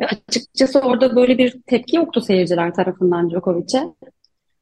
Ve 0.00 0.06
açıkçası 0.06 0.80
orada 0.80 1.16
böyle 1.16 1.38
bir 1.38 1.62
tepki 1.66 1.96
yoktu 1.96 2.20
seyirciler 2.20 2.74
tarafından 2.74 3.30
Djokovic'e. 3.30 3.88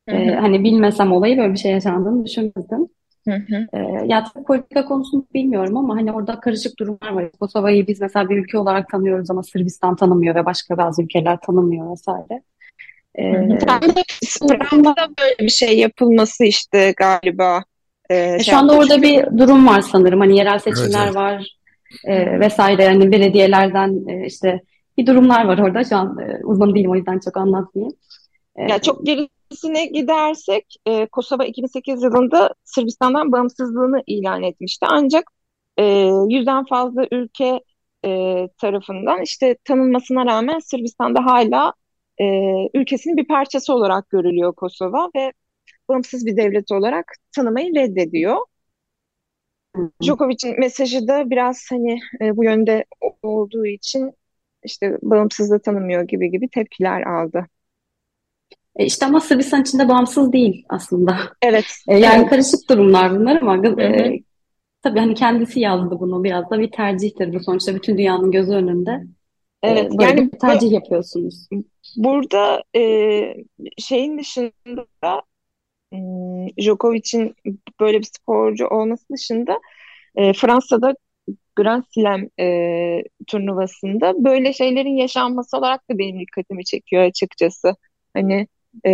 E, 0.08 0.34
hani 0.34 0.64
bilmesem 0.64 1.12
olayı 1.12 1.38
böyle 1.38 1.52
bir 1.52 1.58
şey 1.58 1.72
yaşandığını 1.72 2.24
düşünmezdim. 2.24 2.88
Hı 3.28 3.34
hı. 3.34 3.66
E, 3.72 4.06
ya 4.06 4.24
tabii 4.24 4.44
politika 4.44 4.84
konusunu 4.84 5.26
bilmiyorum 5.34 5.76
ama 5.76 5.96
hani 5.96 6.12
orada 6.12 6.40
karışık 6.40 6.78
durumlar 6.78 7.12
var. 7.12 7.30
Kosova'yı 7.40 7.86
biz 7.86 8.00
mesela 8.00 8.28
bir 8.28 8.36
ülke 8.36 8.58
olarak 8.58 8.88
tanıyoruz 8.88 9.30
ama 9.30 9.42
Sırbistan 9.42 9.96
tanımıyor 9.96 10.34
ve 10.34 10.44
başka 10.44 10.76
bazı 10.76 11.02
ülkeler 11.02 11.38
tanımıyor 11.40 11.90
vesaire. 11.90 12.42
Ee, 13.18 13.58
Fransa'da 13.58 15.08
böyle 15.20 15.38
bir 15.40 15.48
şey 15.48 15.78
yapılması 15.78 16.44
işte 16.44 16.94
galiba. 16.96 17.64
E, 18.10 18.38
şu 18.44 18.56
anda 18.56 18.72
orada 18.72 19.02
bir 19.02 19.38
durum 19.38 19.66
var 19.66 19.80
sanırım. 19.80 20.20
Hani 20.20 20.36
yerel 20.36 20.58
seçimler 20.58 21.04
evet. 21.04 21.16
var 21.16 21.56
e, 22.04 22.40
vesaire. 22.40 22.84
Yani 22.84 23.12
belediyelerden 23.12 24.08
e, 24.08 24.26
işte 24.26 24.60
bir 24.98 25.06
durumlar 25.06 25.44
var 25.44 25.58
orada. 25.58 25.84
Şu 25.84 25.96
an 25.96 26.18
e, 26.18 26.44
uzman 26.44 26.74
değilim 26.74 26.90
o 26.90 26.96
yüzden 26.96 27.18
çok 27.18 27.36
anlatmayayım. 27.36 27.96
E, 28.56 28.62
ya 28.62 28.78
çok 28.78 29.06
gerisine 29.06 29.86
gidersek 29.86 30.76
e, 30.86 31.06
Kosova 31.06 31.44
2008 31.44 32.02
yılında 32.02 32.54
Sırbistan'dan 32.64 33.32
bağımsızlığını 33.32 34.02
ilan 34.06 34.42
etmişti. 34.42 34.86
Ancak 34.88 35.30
e, 35.76 36.10
yüzden 36.28 36.64
fazla 36.64 37.06
ülke 37.10 37.60
e, 38.04 38.42
tarafından 38.58 39.22
işte 39.22 39.56
tanınmasına 39.64 40.26
rağmen 40.26 40.58
Sırbistan'da 40.58 41.24
hala 41.24 41.72
e, 42.20 42.24
ülkesinin 42.74 43.16
bir 43.16 43.28
parçası 43.28 43.74
olarak 43.74 44.10
görülüyor 44.10 44.54
Kosova 44.54 45.10
ve 45.16 45.32
bağımsız 45.88 46.26
bir 46.26 46.36
devlet 46.36 46.72
olarak 46.72 47.12
tanımayı 47.36 47.74
reddediyor. 47.74 48.36
Djokovic'in 50.02 50.60
mesajı 50.60 51.08
da 51.08 51.30
biraz 51.30 51.66
hani 51.70 51.98
e, 52.20 52.36
bu 52.36 52.44
yönde 52.44 52.84
olduğu 53.22 53.66
için 53.66 54.12
işte 54.64 54.98
bağımsızlığı 55.02 55.60
tanımıyor 55.60 56.02
gibi 56.02 56.30
gibi 56.30 56.48
tepkiler 56.48 57.02
aldı. 57.02 57.46
E 58.76 58.84
işte 58.84 59.06
ama 59.06 59.20
Sırbistan 59.20 59.62
içinde 59.62 59.88
bağımsız 59.88 60.32
değil 60.32 60.64
aslında. 60.68 61.18
Evet. 61.42 61.64
E, 61.88 61.98
yani 61.98 62.20
evet. 62.20 62.30
karışık 62.30 62.70
durumlar 62.70 63.20
bunlar 63.20 63.42
ama 63.42 63.82
e, 63.82 64.18
tabii 64.82 64.98
hani 64.98 65.14
kendisi 65.14 65.60
yazdı 65.60 65.96
bunu 66.00 66.24
biraz 66.24 66.50
da 66.50 66.58
bir 66.58 66.70
tercihtir 66.70 67.34
bu 67.34 67.40
sonuçta 67.40 67.74
bütün 67.74 67.98
dünyanın 67.98 68.30
gözü 68.30 68.52
önünde. 68.52 69.02
E, 69.62 69.70
evet. 69.70 69.94
E, 69.94 69.98
böyle 69.98 70.04
yani 70.04 70.32
bir 70.32 70.38
tercih 70.38 70.70
bu, 70.70 70.74
yapıyorsunuz. 70.74 71.48
Burada 71.96 72.62
e, 72.76 72.82
şeyin 73.78 74.18
dışında 74.18 75.22
hmm, 75.92 76.48
Djokovic'in 76.60 77.34
böyle 77.80 77.98
bir 77.98 78.08
sporcu 78.16 78.66
olması 78.66 79.04
dışında 79.12 79.60
e, 80.16 80.32
Fransa'da 80.32 80.94
Grand 81.56 81.84
Slam 81.94 82.20
e, 82.40 83.02
turnuvasında 83.26 84.24
böyle 84.24 84.52
şeylerin 84.52 84.96
yaşanması 84.96 85.56
olarak 85.56 85.90
da 85.90 85.98
benim 85.98 86.20
dikkatimi 86.20 86.64
çekiyor 86.64 87.02
açıkçası. 87.02 87.76
Hani 88.14 88.46
e, 88.84 88.92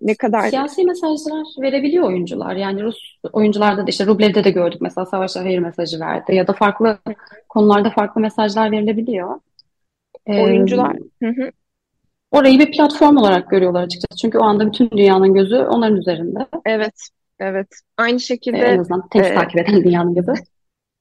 ne 0.00 0.14
kadar... 0.14 0.48
Siyasi 0.48 0.84
mesajlar 0.84 1.62
verebiliyor 1.62 2.04
oyuncular. 2.04 2.56
Yani 2.56 2.82
Rus 2.82 3.18
oyuncularda 3.32 3.86
da 3.86 3.90
işte 3.90 4.06
Rublev'de 4.06 4.44
de 4.44 4.50
gördük 4.50 4.80
mesela 4.80 5.06
savaşa 5.06 5.40
hayır 5.40 5.58
mesajı 5.58 6.00
verdi 6.00 6.34
ya 6.34 6.46
da 6.46 6.52
farklı 6.52 6.98
konularda 7.48 7.90
farklı 7.90 8.20
mesajlar 8.20 8.72
verilebiliyor. 8.72 9.40
Oyuncular. 10.26 10.96
Ee, 11.22 11.26
hı 11.26 11.42
hı 11.42 11.50
orayı 12.34 12.58
bir 12.58 12.72
platform 12.72 13.16
olarak 13.16 13.50
görüyorlar 13.50 13.82
açıkçası. 13.82 14.20
Çünkü 14.20 14.38
o 14.38 14.42
anda 14.42 14.66
bütün 14.66 14.90
dünyanın 14.90 15.34
gözü 15.34 15.56
onların 15.56 15.96
üzerinde. 15.96 16.46
Evet, 16.66 17.08
evet. 17.40 17.68
Aynı 17.96 18.20
şekilde... 18.20 18.58
en 18.58 18.78
azından 18.78 19.08
tek 19.08 19.24
e, 19.24 19.34
takip 19.34 19.60
eden 19.60 19.84
dünyanın 19.84 20.14
gözü. 20.14 20.32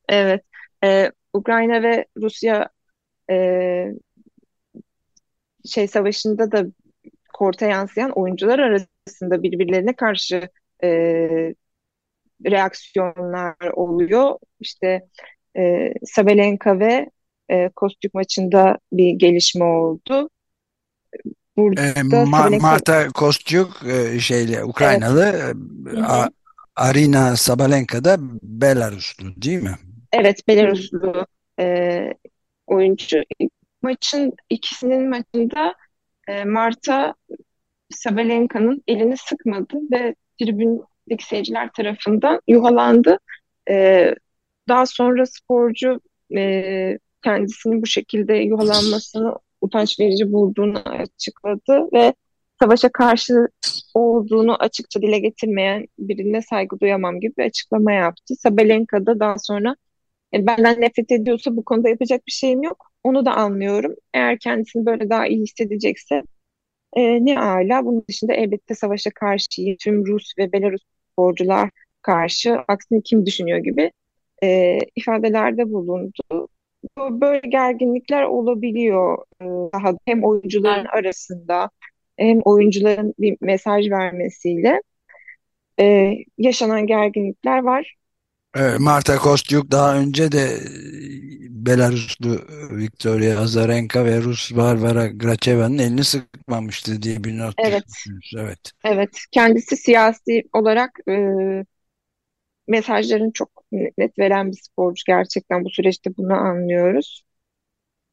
Evet. 0.10 0.44
E, 0.84 1.12
Ukrayna 1.34 1.84
ve 1.84 2.06
Rusya 2.18 2.70
e, 3.32 3.88
şey 5.66 5.88
savaşında 5.88 6.52
da 6.52 6.66
korta 7.34 7.66
yansıyan 7.66 8.12
oyuncular 8.12 8.60
arasında 8.60 9.44
birbirlerine 9.44 9.96
karşı 9.96 10.50
e, 10.84 10.90
reaksiyonlar 12.46 13.72
oluyor. 13.74 14.38
İşte 14.60 15.02
e, 15.58 15.94
Sabalenka 16.06 16.80
ve 16.80 17.10
e, 17.50 17.70
Kostük 17.76 18.14
maçında 18.14 18.78
bir 18.92 19.12
gelişme 19.12 19.66
oldu. 19.66 20.30
Burada 21.58 21.82
e, 21.82 22.04
Ma 22.04 22.50
Marta 22.50 23.08
Kostyuk 23.10 23.84
e, 23.88 24.20
şeyle 24.20 24.64
Ukraynalı 24.64 25.56
evet. 25.86 26.04
A 26.08 26.30
Arina 26.76 27.36
Sabalenka 27.36 28.04
da 28.04 28.18
Belaruslu 28.42 29.42
değil 29.42 29.64
mi? 29.64 29.76
Evet 30.12 30.48
Belaruslu 30.48 31.26
e, 31.60 32.08
oyuncu. 32.68 33.22
Maçın 33.82 34.34
ikisinin 34.50 35.10
maçında 35.10 35.76
e, 36.28 36.46
Marta 36.46 37.16
Sabalenka'nın 37.92 38.84
elini 38.88 39.18
sıkmadı 39.18 39.76
ve 39.92 40.16
tribündeki 40.42 41.26
seyirciler 41.26 41.72
tarafından 41.72 42.42
yuhalandı. 42.48 43.18
E, 43.70 44.16
daha 44.68 44.86
sonra 44.86 45.26
sporcu 45.26 46.02
e, 46.38 47.00
kendisinin 47.24 47.82
bu 47.82 47.86
şekilde 47.86 48.34
yuhalanmasını 48.34 49.36
utanç 49.62 50.00
verici 50.00 50.32
bulduğunu 50.32 50.80
açıkladı 50.80 51.90
ve 51.94 52.14
savaşa 52.62 52.90
karşı 52.92 53.48
olduğunu 53.94 54.56
açıkça 54.56 55.02
dile 55.02 55.20
getirmeyen 55.20 55.88
birine 56.00 56.42
saygı 56.42 56.80
duyamam 56.80 57.20
gibi 57.20 57.34
bir 57.38 57.46
açıklama 57.46 57.92
yaptı. 57.92 58.36
Sabalenka 58.36 59.06
da 59.06 59.20
daha 59.20 59.40
sonra 59.40 59.76
yani 60.34 60.48
benden 60.48 60.82
nefret 60.82 61.12
ediyorsa 61.12 61.56
bu 61.58 61.66
konuda 61.66 61.90
yapacak 61.90 62.28
bir 62.28 62.32
şeyim 62.32 62.64
yok. 62.64 62.88
Onu 63.04 63.26
da 63.26 63.34
anlıyorum. 63.36 63.96
Eğer 64.14 64.40
kendisini 64.40 64.86
böyle 64.86 65.10
daha 65.10 65.28
iyi 65.28 65.42
hissedecekse 65.42 66.24
e, 66.94 67.26
ne 67.26 67.40
ala. 67.40 67.86
Bunun 67.86 68.06
dışında 68.10 68.34
elbette 68.34 68.76
savaşa 68.76 69.10
karşı 69.16 69.48
tüm 69.80 70.06
Rus 70.06 70.38
ve 70.38 70.52
Belarus 70.52 70.82
sporcular 71.12 71.70
karşı 72.02 72.58
aksini 72.68 73.04
kim 73.04 73.26
düşünüyor 73.26 73.60
gibi 73.60 73.92
e, 74.44 74.78
ifadelerde 74.96 75.72
bulundu 75.72 76.50
böyle 76.98 77.48
gerginlikler 77.48 78.24
olabiliyor 78.24 79.18
e, 79.42 79.46
daha 79.46 79.94
hem 80.06 80.24
oyuncuların 80.24 80.86
arasında 80.86 81.70
hem 82.18 82.40
oyuncuların 82.42 83.14
bir 83.20 83.38
mesaj 83.42 83.90
vermesiyle 83.90 84.82
e, 85.80 86.14
yaşanan 86.38 86.88
gerginlikler 86.88 87.64
var. 87.64 87.96
Marta 88.80 89.18
Kostyuk 89.18 89.72
daha 89.72 89.96
önce 89.96 90.32
de 90.32 90.42
e, 90.42 90.60
Belaruslu 91.50 92.40
Victoria 92.72 93.40
Azarenka 93.40 94.06
ve 94.06 94.22
Rus 94.22 94.56
Varvara 94.56 95.08
Gracheva'nın 95.08 95.78
elini 95.78 96.04
sıkmamıştı 96.04 97.02
diye 97.02 97.24
bir 97.24 97.38
not 97.38 97.56
evet. 97.58 97.84
Evet. 98.38 98.60
Evet. 98.84 99.10
Kendisi 99.32 99.78
siyasi 99.78 100.44
olarak 100.54 101.00
e, 101.10 101.16
mesajların 102.68 103.32
çok 103.32 103.50
net 103.98 104.20
veren 104.20 104.52
bir 104.52 104.58
sporcu 104.58 105.04
gerçekten 105.08 105.66
bu 105.66 105.70
süreçte 105.70 106.18
bunu 106.18 106.34
anlıyoruz. 106.34 107.24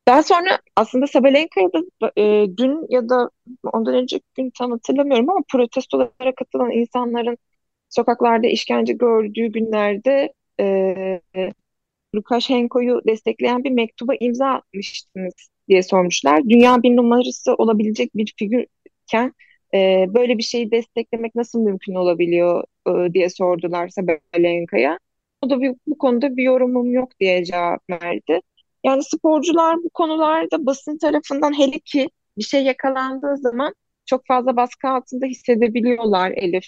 Daha 0.09 0.23
sonra 0.23 0.59
aslında 0.77 1.07
Sabalenka'ya 1.07 1.69
da 1.73 2.13
e, 2.19 2.47
dün 2.57 2.87
ya 2.91 3.09
da 3.09 3.31
ondan 3.73 3.95
önceki 3.95 4.25
gün 4.35 4.51
tam 4.59 4.71
hatırlamıyorum 4.71 5.31
ama 5.31 5.41
protestolara 5.53 6.35
katılan 6.39 6.71
insanların 6.71 7.39
sokaklarda 7.89 8.47
işkence 8.47 8.93
gördüğü 8.93 9.47
günlerde 9.47 10.33
e, 10.61 11.21
Lukashenko'yu 12.15 13.01
destekleyen 13.07 13.65
bir 13.65 13.71
mektuba 13.71 14.15
imza 14.21 14.47
atmıştınız 14.49 15.35
diye 15.69 15.83
sormuşlar. 15.83 16.49
Dünya 16.49 16.83
bir 16.83 16.97
numarası 16.97 17.55
olabilecek 17.55 18.17
bir 18.17 18.35
figürken 18.39 19.35
e, 19.75 20.07
böyle 20.09 20.39
bir 20.39 20.43
şeyi 20.43 20.71
desteklemek 20.71 21.35
nasıl 21.35 21.61
mümkün 21.61 21.95
olabiliyor 21.95 22.65
e, 22.99 23.15
diye 23.15 23.31
sordular 23.31 23.89
Sabalenka'ya. 23.89 24.99
O 25.43 25.51
da 25.51 25.61
bir, 25.61 25.75
bu 25.87 25.99
konuda 25.99 26.37
bir 26.37 26.43
yorumum 26.43 26.93
yok 26.93 27.21
diye 27.21 27.45
cevap 27.45 27.91
verdi. 27.91 28.41
Yani 28.85 29.05
sporcular 29.05 29.77
bu 29.77 29.91
konularda 29.91 30.67
basın 30.67 30.99
tarafından 30.99 31.59
hele 31.59 31.79
ki 31.79 32.09
bir 32.39 32.43
şey 32.43 32.65
yakalandığı 32.65 33.37
zaman 33.37 33.75
çok 34.07 34.27
fazla 34.27 34.57
baskı 34.57 34.89
altında 34.89 35.27
hissedebiliyorlar 35.27 36.31
Elif. 36.31 36.65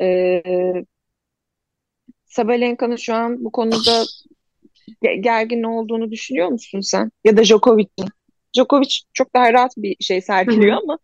Ee, 0.00 0.42
Sabalenka'nın 2.24 2.96
şu 2.96 3.14
an 3.14 3.44
bu 3.44 3.52
konuda 3.52 4.04
gergin 5.20 5.62
olduğunu 5.62 6.10
düşünüyor 6.10 6.48
musun 6.48 6.80
sen? 6.80 7.10
Ya 7.24 7.36
da 7.36 7.44
Djokovic'in. 7.44 8.08
Djokovic 8.56 9.00
çok 9.12 9.34
daha 9.34 9.52
rahat 9.52 9.72
bir 9.76 9.96
şey 10.00 10.20
sergiliyor 10.20 10.76
ama 10.82 10.98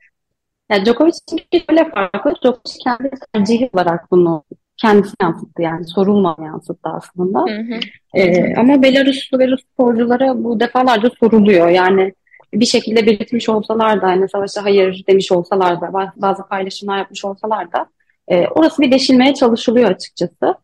ya 0.71 0.85
Djokovic'in 0.85 1.41
şöyle 1.53 1.91
farklı. 1.91 2.35
Djokovic 2.43 2.79
kendi 2.85 3.11
tercihi 3.33 3.71
olarak 3.73 4.11
bunu 4.11 4.45
kendisi 4.83 5.15
yansıttı 5.23 5.63
yani 5.63 5.87
sorulmadan 5.87 6.45
yansıttı 6.45 6.89
aslında. 6.89 7.39
Hı 7.39 7.75
hı. 7.75 7.81
Ee, 8.15 8.55
ama 8.57 8.83
Belaruslu 8.83 9.39
ve 9.39 9.49
Rus 9.49 9.61
sporculara 9.73 10.45
bu 10.45 10.61
defalarca 10.61 11.11
soruluyor. 11.21 11.69
Yani 11.69 12.13
bir 12.55 12.67
şekilde 12.67 13.07
belirtmiş 13.07 13.49
olsalar 13.49 14.03
da 14.03 14.07
hani 14.07 14.29
savaşa 14.29 14.65
hayır 14.65 15.05
demiş 15.09 15.33
olsalar 15.33 15.81
da 15.81 15.93
bazı 16.17 16.43
paylaşımlar 16.49 16.99
yapmış 16.99 17.25
olsalar 17.25 17.73
da 17.73 17.87
e, 18.29 18.47
orası 18.47 18.83
bir 18.83 18.93
deşilmeye 18.93 19.35
çalışılıyor 19.35 19.91
açıkçası. 19.91 20.55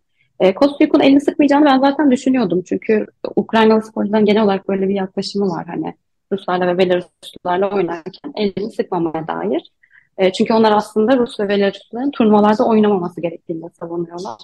E, 0.41 0.55
Kostyuk'un 0.55 1.01
elini 1.01 1.21
sıkmayacağını 1.21 1.65
ben 1.65 1.81
zaten 1.81 2.11
düşünüyordum. 2.11 2.63
Çünkü 2.69 3.07
Ukraynalı 3.37 3.83
sporcuların 3.83 4.25
genel 4.25 4.43
olarak 4.43 4.69
böyle 4.69 4.89
bir 4.89 4.95
yaklaşımı 4.95 5.49
var. 5.49 5.67
Hani 5.67 5.95
Ruslarla 6.33 6.67
ve 6.67 6.79
Belaruslularla 6.79 7.71
oynarken 7.71 8.33
elini 8.37 8.73
sıkmamaya 8.73 9.29
dair. 9.29 9.73
E, 10.19 10.33
çünkü 10.33 10.55
onlar 10.55 10.73
aslında 10.73 11.17
Rus 11.17 11.41
ve 11.41 11.49
Belarusluların 11.49 12.11
turnuvalarda 12.11 12.67
oynamaması 12.67 13.21
gerektiğini 13.21 13.71
savunuyorlar. 13.71 14.41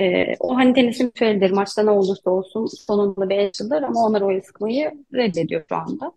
E, 0.00 0.34
o 0.40 0.56
hani 0.56 0.74
tenisin 0.74 1.06
ritüelidir. 1.06 1.50
Maçta 1.50 1.82
ne 1.82 1.90
olursa 1.90 2.30
olsun 2.30 2.66
sonunda 2.66 3.28
bir 3.28 3.36
el 3.36 3.84
ama 3.84 4.00
onlar 4.06 4.20
o 4.20 4.32
el 4.32 4.40
sıkmayı 4.40 4.92
reddediyor 5.14 5.64
şu 5.68 5.76
anda. 5.76 6.12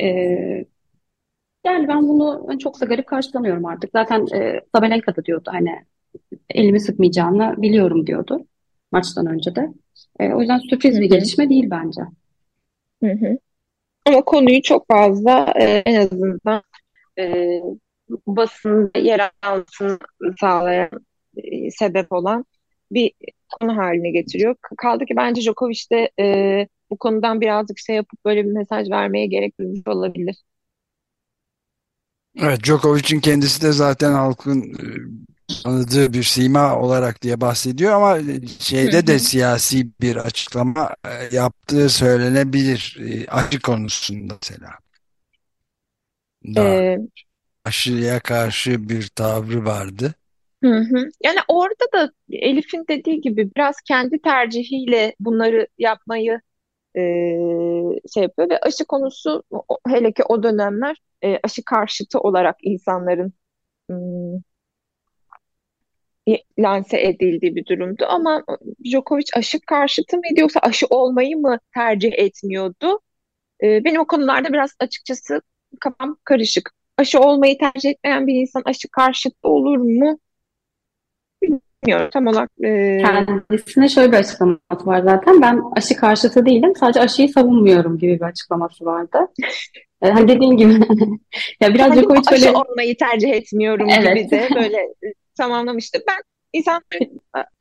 E, 0.00 0.06
yani 1.64 1.88
ben 1.88 2.08
bunu 2.08 2.58
çok 2.58 2.80
da 2.80 2.84
garip 2.84 3.06
karşılamıyorum 3.06 3.66
artık. 3.66 3.90
Zaten 3.92 4.26
e, 4.34 4.60
Sabalenka 4.74 5.16
da 5.16 5.24
diyordu 5.24 5.50
hani 5.52 5.84
elimi 6.50 6.80
sıkmayacağını 6.80 7.54
biliyorum 7.62 8.06
diyordu 8.06 8.46
maçtan 8.92 9.26
önce 9.26 9.54
de. 9.54 9.68
E, 10.20 10.32
o 10.32 10.40
yüzden 10.40 10.58
sürpriz 10.58 11.00
bir 11.00 11.10
gelişme 11.10 11.48
değil 11.48 11.68
bence. 11.70 12.00
Hı 13.02 13.10
hı. 13.12 13.38
Ama 14.06 14.22
konuyu 14.22 14.62
çok 14.62 14.88
fazla 14.88 15.52
e, 15.60 15.64
en 15.64 16.00
azından 16.00 16.62
e, 17.18 17.60
basında 18.26 18.98
yer 18.98 19.30
almasını 19.42 19.98
sağlayan 20.40 20.90
e, 21.36 21.70
sebep 21.70 22.12
olan 22.12 22.44
bir 22.90 23.12
konu 23.48 23.76
haline 23.76 24.10
getiriyor. 24.10 24.54
Kaldı 24.78 25.04
ki 25.04 25.14
bence 25.16 25.42
Djokovic 25.42 25.82
de 25.92 26.10
e, 26.20 26.68
bu 26.90 26.98
konudan 26.98 27.40
birazcık 27.40 27.78
şey 27.78 27.96
yapıp 27.96 28.24
böyle 28.24 28.44
bir 28.44 28.52
mesaj 28.52 28.90
vermeye 28.90 29.26
gerek 29.26 29.60
duymuş 29.60 29.86
olabilir. 29.86 30.36
Evet, 32.42 32.64
Djokovic'in 32.64 33.20
kendisi 33.20 33.62
de 33.62 33.72
zaten 33.72 34.12
halkın 34.12 34.62
e, 34.62 34.84
tanıdığı 35.62 36.12
bir 36.12 36.22
sima 36.22 36.80
olarak 36.80 37.22
diye 37.22 37.40
bahsediyor 37.40 37.92
ama 37.92 38.18
şeyde 38.60 39.06
de 39.06 39.18
siyasi 39.18 39.88
bir 40.00 40.16
açıklama 40.16 40.94
e, 41.04 41.36
yaptığı 41.36 41.88
söylenebilir 41.88 42.98
e, 43.00 43.26
aşı 43.26 43.60
konusunda 43.60 44.34
mesela. 44.42 44.70
Daha 46.44 46.68
ee, 46.68 46.98
aşıya 47.64 48.20
karşı 48.20 48.88
bir 48.88 49.08
tavrı 49.08 49.64
vardı. 49.64 50.14
Hı 50.64 50.74
hı. 50.74 51.10
Yani 51.24 51.38
orada 51.48 51.84
da 51.94 52.12
Elif'in 52.30 52.84
dediği 52.88 53.20
gibi 53.20 53.50
biraz 53.56 53.80
kendi 53.80 54.22
tercihiyle 54.22 55.14
bunları 55.20 55.66
yapmayı 55.78 56.40
e, 56.96 57.00
şey 58.14 58.22
yapıyor 58.22 58.50
ve 58.50 58.60
aşı 58.60 58.84
konusu 58.84 59.42
hele 59.88 60.12
ki 60.12 60.22
o 60.28 60.42
dönemler 60.42 60.96
e, 61.22 61.38
aşı 61.42 61.64
karşıtı 61.64 62.20
olarak 62.20 62.56
insanların 62.62 63.32
ım, 63.90 64.44
lanse 66.58 67.00
edildiği 67.00 67.56
bir 67.56 67.66
durumdu. 67.66 68.04
Ama 68.08 68.44
Djokovic 68.84 69.26
aşı 69.36 69.60
karşıtı 69.60 70.16
mıydı 70.16 70.40
yoksa 70.40 70.60
aşı 70.60 70.86
olmayı 70.90 71.36
mı 71.36 71.58
tercih 71.74 72.12
etmiyordu? 72.12 73.00
E, 73.62 73.84
benim 73.84 74.00
o 74.00 74.06
konularda 74.06 74.52
biraz 74.52 74.70
açıkçası 74.80 75.42
kafam 75.78 76.16
karışık. 76.24 76.70
Aşı 76.96 77.20
olmayı 77.20 77.58
tercih 77.58 77.90
etmeyen 77.90 78.26
bir 78.26 78.34
insan 78.34 78.62
aşı 78.64 78.88
karşıtı 78.88 79.48
olur 79.48 79.76
mu? 79.76 80.18
Bilmiyorum 81.42 82.10
tam 82.12 82.26
olarak. 82.26 82.50
E... 82.64 82.98
Kendisine 83.02 83.88
şöyle 83.88 84.12
bir 84.12 84.16
açıklaması 84.16 84.86
var 84.86 85.02
zaten. 85.02 85.42
Ben 85.42 85.62
aşı 85.76 85.96
karşıtı 85.96 86.46
değilim. 86.46 86.72
Sadece 86.80 87.00
aşıyı 87.00 87.28
savunmuyorum 87.28 87.98
gibi 87.98 88.20
bir 88.20 88.24
açıklaması 88.24 88.84
vardı. 88.84 89.18
E, 90.02 90.08
hani 90.08 90.28
dediğin 90.28 90.56
gibi 90.56 90.72
ya 91.60 91.74
biraz 91.74 91.96
Djokovic 91.96 92.22
öyle 92.32 92.50
olmayı 92.50 92.96
tercih 92.96 93.30
etmiyorum 93.30 93.88
evet. 93.90 94.16
gibi 94.16 94.30
de 94.30 94.48
böyle 94.54 94.94
tamamlamıştı. 95.36 95.98
Ben 96.08 96.22
insan 96.52 96.82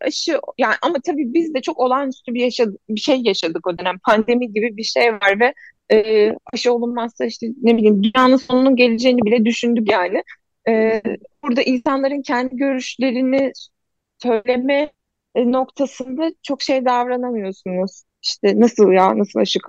aşı 0.01 0.39
yani 0.57 0.75
ama 0.81 0.95
tabii 1.05 1.33
biz 1.33 1.53
de 1.53 1.61
çok 1.61 1.79
olağanüstü 1.79 2.33
bir 2.33 2.41
yaşadık, 2.41 2.81
bir 2.89 2.99
şey 2.99 3.21
yaşadık 3.21 3.67
o 3.67 3.77
dönem. 3.77 3.99
Pandemi 3.99 4.53
gibi 4.53 4.77
bir 4.77 4.83
şey 4.83 5.13
var 5.13 5.39
ve 5.39 5.53
e, 5.91 6.31
aşı 6.53 6.73
olunmazsa 6.73 7.25
işte 7.25 7.47
ne 7.61 7.77
bileyim 7.77 8.03
dünyanın 8.03 8.37
sonunun 8.37 8.75
geleceğini 8.75 9.21
bile 9.21 9.45
düşündük 9.45 9.91
yani. 9.91 10.23
E, 10.69 11.01
burada 11.43 11.61
insanların 11.61 12.21
kendi 12.21 12.55
görüşlerini 12.55 13.51
söyleme 14.23 14.91
noktasında 15.35 16.31
çok 16.43 16.61
şey 16.61 16.85
davranamıyorsunuz. 16.85 18.03
İşte 18.23 18.59
nasıl 18.59 18.91
ya 18.91 19.17
nasıl 19.17 19.39
aşı 19.39 19.59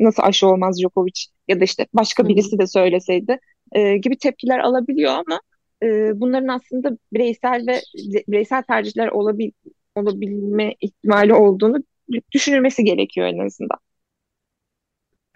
nasıl 0.00 0.22
aşı 0.22 0.46
olmaz 0.48 0.80
Djokovic 0.80 1.26
ya 1.48 1.60
da 1.60 1.64
işte 1.64 1.86
başka 1.94 2.28
birisi 2.28 2.58
de 2.58 2.66
söyleseydi 2.66 3.38
e, 3.72 3.96
gibi 3.96 4.18
tepkiler 4.18 4.58
alabiliyor 4.58 5.12
ama 5.12 5.40
e, 5.82 6.20
bunların 6.20 6.48
aslında 6.48 6.90
bireysel 7.12 7.66
ve 7.66 7.80
bireysel 8.28 8.62
tercihler 8.62 9.08
olabil, 9.08 9.50
olabilme 9.94 10.74
ihtimali 10.80 11.34
olduğunu 11.34 11.76
düşünülmesi 12.32 12.84
gerekiyor 12.84 13.26
en 13.26 13.46
azından. 13.46 13.78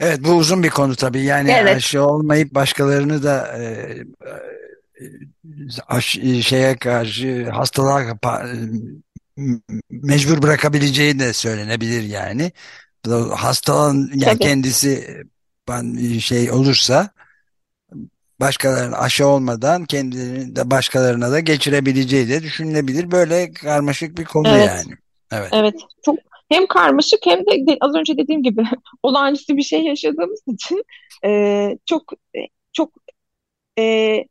Evet 0.01 0.25
bu 0.25 0.31
uzun 0.31 0.63
bir 0.63 0.71
konu 0.71 0.97
tabii 0.97 1.23
yani 1.23 1.51
evet. 1.51 1.77
aşı 1.77 2.03
olmayıp 2.03 2.55
başkalarını 2.55 3.23
da 3.23 3.59
e, 3.59 3.63
e 3.63 5.07
aş, 5.89 6.19
şeye 6.43 6.77
karşı 6.77 7.51
hastalığa 7.51 8.19
mecbur 9.91 10.43
bırakabileceği 10.43 11.19
de 11.19 11.33
söylenebilir 11.33 12.03
yani. 12.03 12.53
Hastalığın 13.31 14.11
yani 14.15 14.39
kendisi 14.39 15.25
ben 15.69 16.19
şey 16.19 16.51
olursa 16.51 17.11
başkalarına 18.41 18.99
aşı 18.99 19.27
olmadan 19.27 19.85
kendilerini 19.85 20.57
de 20.57 20.71
başkalarına 20.71 21.31
da 21.31 21.41
geçirebileceği 21.41 22.29
de 22.29 22.43
düşünülebilir. 22.43 23.11
Böyle 23.11 23.53
karmaşık 23.53 24.19
bir 24.19 24.25
konu 24.25 24.49
evet. 24.49 24.69
yani. 24.69 24.97
Evet. 25.33 25.49
Evet. 25.53 25.75
Çok 26.05 26.17
hem 26.49 26.67
karmaşık 26.67 27.27
hem 27.27 27.41
de 27.41 27.77
az 27.81 27.95
önce 27.95 28.19
dediğim 28.19 28.43
gibi 28.43 28.63
olağanüstü 29.03 29.57
bir 29.57 29.63
şey 29.63 29.85
yaşadığımız 29.85 30.43
için 30.47 30.85
e, 31.25 31.79
çok 31.87 32.13
çok 32.73 32.93
e, 33.79 34.25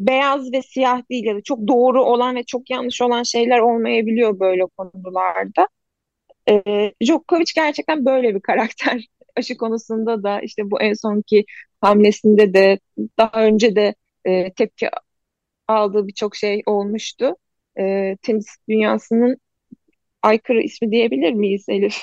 beyaz 0.00 0.52
ve 0.52 0.62
siyah 0.62 1.02
değil 1.10 1.24
ya 1.24 1.36
da 1.36 1.42
çok 1.42 1.68
doğru 1.68 2.04
olan 2.04 2.36
ve 2.36 2.44
çok 2.44 2.70
yanlış 2.70 3.02
olan 3.02 3.22
şeyler 3.22 3.58
olmayabiliyor 3.58 4.40
böyle 4.40 4.62
konularda. 4.78 5.68
E, 6.50 6.62
Djokovic 7.04 7.52
gerçekten 7.56 8.06
böyle 8.06 8.34
bir 8.34 8.40
karakter. 8.40 9.06
Aşı 9.36 9.56
konusunda 9.56 10.22
da 10.22 10.40
işte 10.40 10.70
bu 10.70 10.80
en 10.82 10.92
sonki 10.94 11.44
hamlesinde 11.80 12.54
de 12.54 12.78
daha 13.18 13.44
önce 13.44 13.76
de 13.76 13.94
e, 14.24 14.52
tepki 14.52 14.90
aldığı 15.68 16.06
birçok 16.06 16.36
şey 16.36 16.62
olmuştu. 16.66 17.36
E, 17.80 18.16
tenis 18.22 18.46
dünyasının 18.68 19.38
aykırı 20.28 20.60
ismi 20.60 20.90
diyebilir 20.90 21.32
miyiz 21.32 21.64
Elif? 21.68 21.98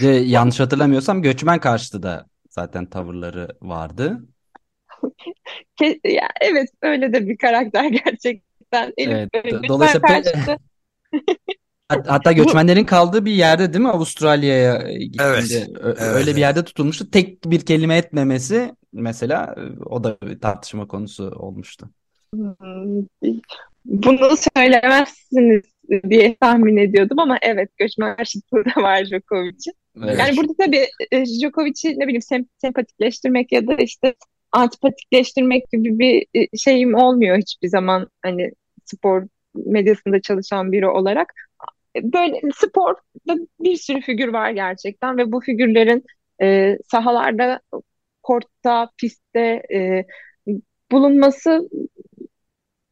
yanlış 0.24 0.60
hatırlamıyorsam 0.60 1.22
göçmen 1.22 1.58
karşıtı 1.58 2.02
da 2.02 2.26
zaten 2.50 2.86
tavırları 2.86 3.48
vardı. 3.62 4.20
ya, 6.04 6.28
evet 6.40 6.68
öyle 6.82 7.12
de 7.12 7.28
bir 7.28 7.38
karakter 7.38 7.84
gerçekten. 8.04 8.92
Elif 8.96 9.28
evet, 9.34 9.68
dolayısıyla 9.68 10.06
karşıtı. 10.08 10.56
Hatta 11.88 12.32
göçmenlerin 12.32 12.84
kaldığı 12.84 13.24
bir 13.24 13.32
yerde 13.32 13.72
değil 13.72 13.84
mi 13.84 13.90
Avustralya'ya 13.90 14.92
gittiğinde 14.92 15.66
evet, 15.82 16.00
öyle 16.00 16.24
evet. 16.24 16.36
bir 16.36 16.40
yerde 16.40 16.64
tutulmuştu. 16.64 17.10
Tek 17.10 17.44
bir 17.44 17.60
kelime 17.60 17.96
etmemesi 17.96 18.74
mesela 18.92 19.54
o 19.86 20.04
da 20.04 20.18
bir 20.22 20.40
tartışma 20.40 20.88
konusu 20.88 21.30
olmuştu. 21.30 21.90
Hmm, 22.34 23.06
bunu 23.84 24.36
söylemezsiniz 24.56 25.64
diye 26.10 26.36
tahmin 26.40 26.76
ediyordum 26.76 27.18
ama 27.18 27.38
evet 27.42 27.70
göçmen 27.76 28.16
karşıtlığı 28.16 28.64
da 28.64 28.82
var 28.82 29.04
Djokovic'in. 29.04 29.74
Evet. 30.04 30.18
Yani 30.18 30.36
burada 30.36 30.52
tabii 30.58 30.86
e, 31.10 31.24
Djokovic'i 31.26 31.98
ne 31.98 32.04
bileyim 32.04 32.22
sem 32.22 32.44
sempatikleştirmek 32.58 33.52
ya 33.52 33.66
da 33.66 33.74
işte 33.74 34.14
antipatikleştirmek 34.52 35.70
gibi 35.70 35.98
bir 35.98 36.26
e, 36.34 36.56
şeyim 36.56 36.94
olmuyor 36.94 37.38
hiçbir 37.38 37.68
zaman 37.68 38.08
hani 38.22 38.50
spor 38.84 39.26
medyasında 39.54 40.20
çalışan 40.20 40.72
biri 40.72 40.88
olarak 40.88 41.32
böyle 42.02 42.40
sporda 42.54 43.00
bir 43.60 43.76
sürü 43.76 44.00
figür 44.00 44.28
var 44.28 44.50
gerçekten 44.50 45.18
ve 45.18 45.32
bu 45.32 45.40
figürlerin 45.40 46.04
e, 46.42 46.78
sahalarda, 46.90 47.60
kortta, 48.22 48.90
pistte 48.98 49.62
e, 49.74 50.04
bulunması 50.92 51.68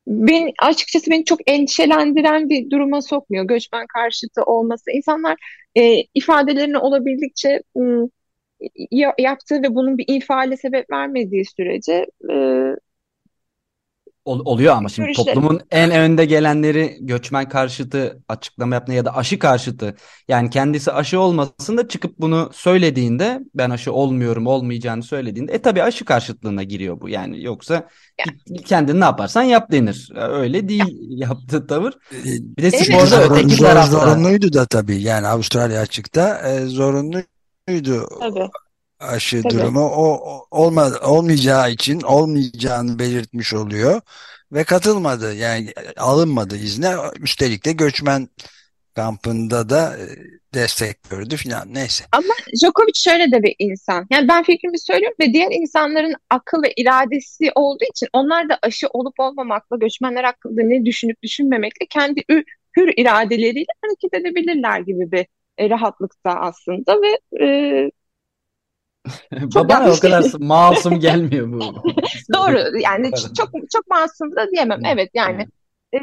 ben 0.08 0.52
açıkçası 0.62 1.10
beni 1.10 1.24
çok 1.24 1.50
endişelendiren 1.50 2.48
bir 2.48 2.70
duruma 2.70 3.02
sokmuyor. 3.02 3.44
Göçmen 3.44 3.86
karşıtı 3.94 4.42
olması. 4.42 4.90
İnsanlar 4.90 5.36
e, 5.76 6.02
ifadelerini 6.14 6.78
olabildikçe 6.78 7.62
ım, 7.76 8.10
yaptığı 9.18 9.62
ve 9.62 9.74
bunun 9.74 9.98
bir 9.98 10.04
infiale 10.08 10.56
sebep 10.56 10.90
vermediği 10.90 11.44
sürece 11.44 12.06
e, 12.30 12.34
Ol, 14.28 14.42
oluyor 14.44 14.76
ama 14.76 14.88
şimdi 14.88 15.06
Görüşlerim. 15.06 15.34
toplumun 15.34 15.60
en 15.70 15.90
önde 15.90 16.24
gelenleri 16.24 16.98
göçmen 17.00 17.48
karşıtı 17.48 18.22
açıklama 18.28 18.74
yaptığında 18.74 18.96
ya 18.96 19.04
da 19.04 19.16
aşı 19.16 19.38
karşıtı 19.38 19.94
yani 20.28 20.50
kendisi 20.50 20.92
aşı 20.92 21.20
olmasın 21.20 21.76
da 21.76 21.88
çıkıp 21.88 22.18
bunu 22.18 22.50
söylediğinde 22.52 23.40
ben 23.54 23.70
aşı 23.70 23.92
olmuyorum 23.92 24.46
olmayacağını 24.46 25.02
söylediğinde 25.02 25.52
e 25.52 25.62
tabii 25.62 25.82
aşı 25.82 26.04
karşıtlığına 26.04 26.62
giriyor 26.62 27.00
bu 27.00 27.08
yani 27.08 27.44
yoksa 27.44 27.74
ya. 27.74 28.24
kendin 28.66 29.00
ne 29.00 29.04
yaparsan 29.04 29.42
yap 29.42 29.72
denir 29.72 30.10
öyle 30.16 30.68
değil 30.68 30.96
ya. 31.10 31.28
yaptığı 31.28 31.66
tavır 31.66 31.92
e, 31.92 32.30
bir 32.56 32.62
de 32.62 32.70
sporda 32.70 33.20
evet. 33.20 33.30
öteki 33.30 33.56
tarafta 33.56 33.98
zorunluydu 33.98 34.52
da 34.52 34.66
tabii 34.66 35.02
yani 35.02 35.26
Avustralya 35.26 35.80
açıkta 35.80 36.48
e, 36.48 36.66
zorunluydu 36.66 38.08
tabii 38.20 38.48
aşı 39.00 39.42
Tabii. 39.42 39.54
durumu 39.54 39.80
o 39.80 40.46
olma, 40.50 40.90
olmayacağı 41.02 41.70
için 41.70 42.00
olmayacağını 42.00 42.98
belirtmiş 42.98 43.54
oluyor 43.54 44.00
ve 44.52 44.64
katılmadı 44.64 45.34
yani 45.34 45.72
alınmadı 45.96 46.56
izne 46.56 46.94
üstelik 47.20 47.64
de 47.64 47.72
göçmen 47.72 48.28
kampında 48.94 49.68
da 49.68 49.96
e, 49.96 50.06
destek 50.54 50.96
gördü 51.10 51.36
filan 51.36 51.74
neyse. 51.74 52.04
Ama 52.12 52.34
Djokovic 52.62 52.94
şöyle 52.94 53.32
de 53.32 53.42
bir 53.42 53.54
insan. 53.58 54.06
Yani 54.10 54.28
ben 54.28 54.42
fikrimi 54.42 54.78
söylüyorum 54.80 55.16
ve 55.20 55.32
diğer 55.32 55.50
insanların 55.50 56.14
akıl 56.30 56.62
ve 56.62 56.72
iradesi 56.76 57.50
olduğu 57.54 57.84
için 57.94 58.08
onlar 58.12 58.48
da 58.48 58.58
aşı 58.62 58.86
olup 58.88 59.14
olmamakla 59.20 59.76
göçmenler 59.76 60.24
hakkında 60.24 60.62
ne 60.64 60.84
düşünüp 60.84 61.22
düşünmemekle 61.22 61.86
kendi 61.90 62.24
hür 62.76 62.92
iradeleriyle 62.96 63.72
hareket 63.84 64.14
edebilirler 64.14 64.80
gibi 64.80 65.12
bir 65.12 65.26
e, 65.58 65.70
rahatlıkta 65.70 66.30
aslında 66.30 66.96
ve 67.02 67.44
e, 67.44 67.90
Bana 69.54 69.90
o 69.90 70.00
kadar 70.00 70.24
masum 70.38 71.00
gelmiyor 71.00 71.52
bu. 71.52 71.60
Doğru 72.34 72.78
yani 72.80 73.10
çok 73.36 73.50
çok 73.72 73.86
masum 73.90 74.36
da 74.36 74.50
diyemem. 74.50 74.80
Evet 74.84 75.10
yani 75.14 75.46
e, 75.94 76.00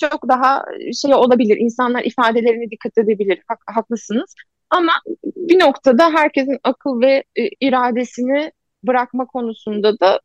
çok 0.00 0.28
daha 0.28 0.64
şey 1.02 1.14
olabilir. 1.14 1.56
İnsanlar 1.56 2.04
ifadelerine 2.04 2.70
dikkat 2.70 2.98
edebilir. 2.98 3.42
Hak, 3.48 3.58
haklısınız. 3.66 4.34
Ama 4.70 4.92
bir 5.24 5.60
noktada 5.60 6.10
herkesin 6.10 6.58
akıl 6.64 7.00
ve 7.00 7.24
e, 7.36 7.48
iradesini 7.60 8.52
bırakma 8.82 9.26
konusunda 9.26 10.00
da 10.00 10.20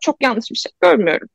çok 0.00 0.22
yanlış 0.22 0.50
bir 0.50 0.56
şey 0.56 0.72
görmüyorum. 0.80 1.28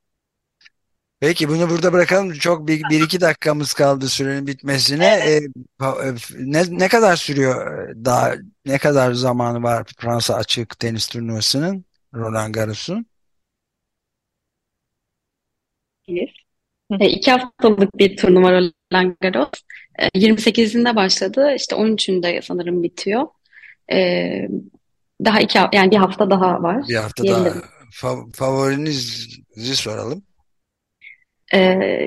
Peki 1.20 1.50
bunu 1.50 1.70
burada 1.70 1.94
bırakalım. 1.94 2.34
Çok 2.34 2.68
bir, 2.68 2.82
bir 2.92 3.02
iki 3.02 3.22
dakikamız 3.22 3.74
kaldı 3.74 4.10
sürenin 4.10 4.48
bitmesine. 4.48 5.20
Evet. 5.24 5.44
Ee, 5.82 6.14
ne, 6.40 6.64
ne 6.70 6.88
kadar 6.88 7.16
sürüyor 7.16 7.90
daha 8.06 8.34
ne 8.66 8.78
kadar 8.78 9.14
zamanı 9.14 9.64
var 9.64 9.88
Fransa 9.98 10.36
açık 10.36 10.80
tenis 10.80 11.08
turnuvasının 11.08 11.86
Roland 12.14 12.54
Garros'un? 12.54 13.06
E, 17.00 17.10
iki 17.10 17.32
haftalık 17.32 17.98
bir 17.98 18.18
turnuva 18.18 18.52
Roland 18.52 19.16
Garros. 19.22 19.50
E, 20.00 20.08
28'inde 20.08 20.96
başladı. 20.96 21.56
İşte 21.56 21.76
13'ünde 21.76 22.42
sanırım 22.42 22.84
bitiyor. 22.84 23.28
E, 23.92 24.48
daha 25.26 25.40
iki 25.40 25.58
yani 25.74 25.92
bir 25.92 25.98
hafta 25.98 26.30
daha 26.30 26.64
var. 26.64 26.84
Bir 26.90 26.96
hafta 26.96 27.24
daha. 27.24 27.54
Fav 27.92 28.32
favorinizi 28.34 29.76
soralım. 29.76 30.24
Ee, 31.54 31.60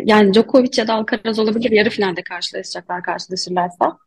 yani 0.05 0.35
Djokovic 0.35 0.71
ya 0.77 0.89
da 0.89 0.95
Alcaraz 0.95 1.39
olabilir. 1.39 1.71
Yarı 1.71 1.91
finalde 1.91 2.23
karşılaşacaklar 2.23 3.03
karşılaşırlarsa. 3.03 3.99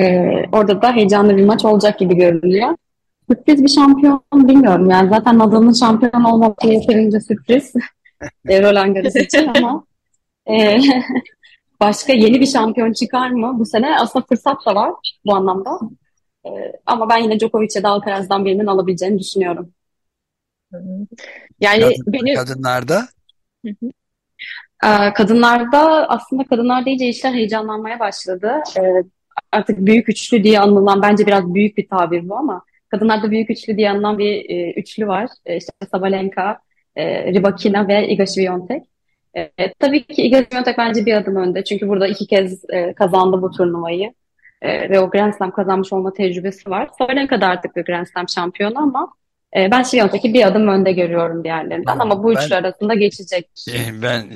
Ee, 0.00 0.44
orada 0.52 0.82
da 0.82 0.92
heyecanlı 0.92 1.36
bir 1.36 1.44
maç 1.44 1.64
olacak 1.64 1.98
gibi 1.98 2.16
görünüyor. 2.16 2.76
Sürpriz 3.30 3.62
bir 3.62 3.68
şampiyon 3.68 4.22
bilmiyorum. 4.34 4.90
Yani 4.90 5.08
zaten 5.08 5.38
Nadal'ın 5.38 5.72
şampiyon 5.72 6.24
olması 6.24 6.66
yeterince 6.66 7.20
sürpriz. 7.20 7.72
e, 8.48 8.62
Roland 8.62 8.94
Garros 8.94 9.16
için 9.16 9.50
ama 9.54 9.84
e, 10.50 10.80
başka 11.80 12.12
yeni 12.12 12.40
bir 12.40 12.46
şampiyon 12.46 12.92
çıkar 12.92 13.30
mı? 13.30 13.58
Bu 13.58 13.66
sene 13.66 13.96
aslında 13.98 14.24
fırsat 14.28 14.66
da 14.66 14.74
var 14.74 14.92
bu 15.24 15.34
anlamda. 15.34 15.78
E, 16.46 16.50
ama 16.86 17.08
ben 17.08 17.18
yine 17.18 17.40
Djokovic 17.40 17.68
ya 17.74 17.82
da 17.82 17.88
Alcaraz'dan 17.88 18.44
birinin 18.44 18.66
alabileceğini 18.66 19.18
düşünüyorum. 19.18 19.72
Yani 21.60 21.82
Kadın, 21.82 22.12
benim... 22.12 22.34
Kadınlarda? 22.34 23.08
Hı 23.66 23.70
hı. 23.82 23.90
Ee, 24.84 25.12
kadınlarda 25.12 26.08
aslında 26.08 26.44
kadınlarda 26.44 26.90
iyice 26.90 27.08
işler 27.08 27.32
heyecanlanmaya 27.32 28.00
başladı. 28.00 28.52
Ee, 28.76 28.82
artık 29.52 29.78
büyük 29.78 30.08
üçlü 30.08 30.44
diye 30.44 30.60
anılan 30.60 31.02
bence 31.02 31.26
biraz 31.26 31.54
büyük 31.54 31.76
bir 31.76 31.88
tabir 31.88 32.28
bu 32.28 32.36
ama 32.36 32.62
kadınlarda 32.88 33.30
büyük 33.30 33.50
üçlü 33.50 33.76
diye 33.76 33.90
anılan 33.90 34.18
bir 34.18 34.50
e, 34.50 34.72
üçlü 34.72 35.06
var. 35.06 35.28
E, 35.46 35.56
işte 35.56 35.72
Sabalenka, 35.90 36.58
e, 36.96 37.32
Rybakina 37.32 37.88
ve 37.88 38.08
Iga 38.08 38.26
Swiatek. 38.26 38.82
E, 39.36 39.72
tabii 39.78 40.02
ki 40.04 40.22
Iga 40.22 40.44
Swiatek 40.44 40.78
bence 40.78 41.06
bir 41.06 41.14
adım 41.14 41.36
önde. 41.36 41.64
Çünkü 41.64 41.88
burada 41.88 42.06
iki 42.06 42.26
kez 42.26 42.64
kazandı 42.96 43.42
bu 43.42 43.50
turnuvayı. 43.50 44.12
Ve 44.62 45.00
o 45.00 45.10
Grand 45.10 45.32
Slam 45.32 45.50
kazanmış 45.50 45.92
olma 45.92 46.12
tecrübesi 46.12 46.70
var. 46.70 46.88
Sabalenka 46.98 47.40
da 47.40 47.46
artık 47.46 47.76
bir 47.76 47.84
Grand 47.84 48.06
Slam 48.06 48.28
şampiyonu 48.28 48.78
ama 48.78 49.12
e, 49.56 49.70
ben 49.70 49.82
Şiyon'daki 49.82 50.34
bir 50.34 50.46
adım 50.46 50.68
önde 50.68 50.92
görüyorum 50.92 51.44
diğerlerinden 51.44 51.98
ama 51.98 52.22
bu 52.22 52.34
ben, 52.34 52.42
üçlü 52.42 52.54
arasında 52.54 52.94
geçecek. 52.94 53.50
E, 53.68 54.02
ben 54.02 54.30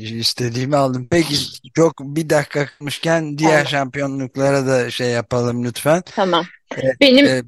istediğimi 0.00 0.76
aldım. 0.76 1.08
Peki 1.10 1.34
çok 1.74 2.00
bir 2.00 2.30
dakika 2.30 2.66
kalmışken 2.66 3.38
diğer 3.38 3.58
evet. 3.58 3.68
şampiyonluklara 3.68 4.66
da 4.66 4.90
şey 4.90 5.10
yapalım 5.10 5.64
lütfen. 5.64 6.02
Tamam. 6.16 6.44
Ee, 6.76 6.82
benim 7.00 7.26
e, 7.26 7.42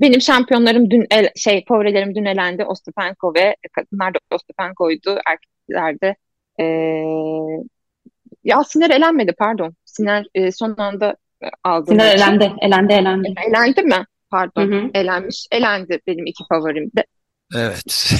benim 0.00 0.20
şampiyonlarım 0.20 0.90
dün 0.90 1.06
el, 1.10 1.30
şey 1.36 1.64
favorilerim 1.68 2.14
dün 2.14 2.24
elendi. 2.24 2.64
Ostapenko 2.64 3.34
ve 3.34 3.56
kadınlar 3.72 4.14
da 4.14 4.18
Ostapenko'ydu. 4.30 5.18
Erkeklerde 5.26 6.16
e, 6.60 6.64
ya 8.44 8.64
Siner 8.64 8.90
elenmedi 8.90 9.32
pardon. 9.38 9.74
Siner 9.84 10.26
e, 10.34 10.52
son 10.52 10.74
anda 10.78 11.16
aldı. 11.64 11.90
Siner 11.90 12.14
elendi. 12.14 12.52
Elendi 12.62 12.92
elendi. 12.92 13.34
Elendi 13.48 13.82
mi? 13.82 14.04
Pardon 14.32 14.72
hı 14.72 14.74
hı. 14.74 14.90
elenmiş. 14.94 15.46
Elendi 15.52 16.00
benim 16.06 16.26
iki 16.26 16.44
favorim 16.48 16.90
de. 16.96 17.04
Evet. 17.56 18.12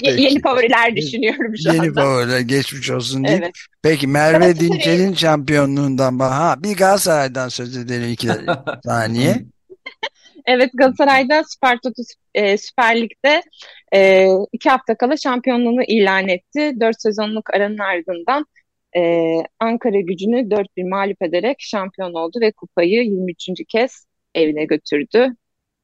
yeni 0.02 0.40
favoriler 0.40 0.96
düşünüyorum 0.96 1.56
şu 1.56 1.68
yeni 1.68 1.80
anda. 1.80 1.84
Yeni 1.84 1.94
favoriler 1.94 2.40
geçmiş 2.40 2.90
olsun 2.90 3.24
diye. 3.24 3.36
Evet. 3.36 3.52
Peki 3.82 4.06
Merve 4.06 4.44
evet, 4.44 4.60
Dinçel'in 4.60 5.14
şampiyonluğundan 5.14 6.18
ha 6.18 6.54
bir 6.58 6.76
Galatasaray'dan 6.76 7.48
söz 7.48 7.76
edelim 7.76 8.12
iki 8.12 8.28
saniye. 8.84 9.36
evet 10.46 10.70
Galatasaray'da 10.74 11.44
Süper 11.44 11.78
Toto 11.82 12.02
e, 12.34 12.58
Süper 12.58 13.00
Lig'de 13.00 13.42
e, 13.94 14.28
iki 14.52 14.70
hafta 14.70 14.94
kala 14.94 15.16
şampiyonluğunu 15.16 15.82
ilan 15.82 16.28
etti. 16.28 16.72
Dört 16.80 17.02
sezonluk 17.02 17.54
aranın 17.54 17.78
ardından 17.78 18.46
e, 18.96 19.02
Ankara 19.60 20.00
gücünü 20.00 20.36
4-1 20.36 20.88
mağlup 20.88 21.22
ederek 21.22 21.56
şampiyon 21.58 22.14
oldu 22.14 22.38
ve 22.40 22.52
kupayı 22.52 23.02
23. 23.02 23.48
kez 23.68 24.06
evine 24.34 24.64
götürdü 24.64 25.34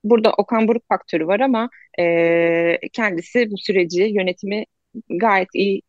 burada 0.05 0.33
Okan 0.33 0.69
Buruk 0.69 0.83
faktörü 0.89 1.27
var 1.27 1.41
ama 1.41 1.71
e, 1.99 2.79
kendisi 2.93 3.51
bu 3.51 3.59
süreci 3.59 4.03
yönetimi 4.03 4.65
gayet 5.09 5.49
iyi 5.55 5.83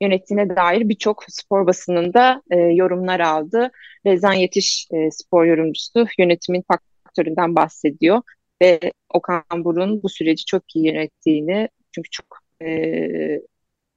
yönettiğine 0.00 0.56
dair 0.56 0.88
birçok 0.88 1.24
spor 1.28 1.66
basınında 1.66 2.42
e, 2.50 2.56
yorumlar 2.56 3.20
aldı. 3.20 3.70
Rezan 4.06 4.32
Yetiş 4.32 4.88
e, 4.92 5.10
spor 5.10 5.44
yorumcusu 5.44 6.06
yönetimin 6.18 6.64
faktöründen 6.68 7.56
bahsediyor 7.56 8.22
ve 8.62 8.80
Okan 9.14 9.44
Buruk'un 9.64 10.02
bu 10.02 10.08
süreci 10.08 10.44
çok 10.44 10.76
iyi 10.76 10.86
yönettiğini 10.86 11.68
çünkü 11.94 12.10
çok 12.10 12.38
e, 12.62 12.68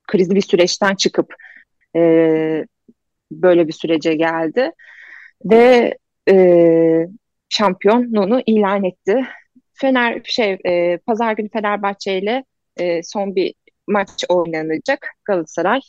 krizli 0.08 0.36
bir 0.36 0.42
süreçten 0.42 0.96
çıkıp 0.96 1.36
e, 1.96 2.02
böyle 3.32 3.68
bir 3.68 3.74
sürece 3.74 4.16
geldi 4.16 4.72
ve 5.46 5.98
e, 6.30 6.36
şampiyonluğunu 7.52 8.42
ilan 8.46 8.84
etti. 8.84 9.26
Fener 9.74 10.22
şey 10.24 10.58
e, 10.66 10.98
pazar 10.98 11.34
günü 11.34 11.50
Fenerbahçe 11.50 12.20
ile 12.20 12.44
e, 12.78 13.04
son 13.04 13.36
bir 13.36 13.54
maç 13.88 14.24
oynanacak. 14.30 15.08
Galatasaray 15.26 15.80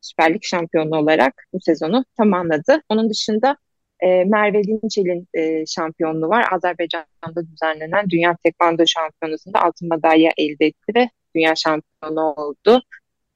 Süper 0.00 0.34
Lig 0.34 0.42
şampiyonu 0.42 0.96
olarak 0.96 1.46
bu 1.52 1.58
sezonu 1.60 2.04
tamamladı. 2.16 2.82
Onun 2.88 3.10
dışında 3.10 3.56
e, 4.00 4.24
Merve 4.24 4.64
Dinçel'in 4.64 5.28
e, 5.34 5.66
şampiyonluğu 5.66 6.28
var. 6.28 6.46
Azerbaycan'da 6.52 7.46
düzenlenen 7.46 8.10
Dünya 8.10 8.36
Tekvando 8.44 8.86
Şampiyonası'nda 8.86 9.62
altın 9.62 9.88
madalya 9.88 10.30
elde 10.36 10.66
etti 10.66 10.92
ve 10.96 11.08
dünya 11.34 11.54
şampiyonu 11.56 12.34
oldu. 12.34 12.82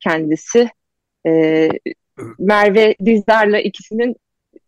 Kendisi 0.01 0.69
e, 1.27 1.69
Merve 2.39 2.95
Dizdar'la 3.05 3.61
ikisinin 3.61 4.17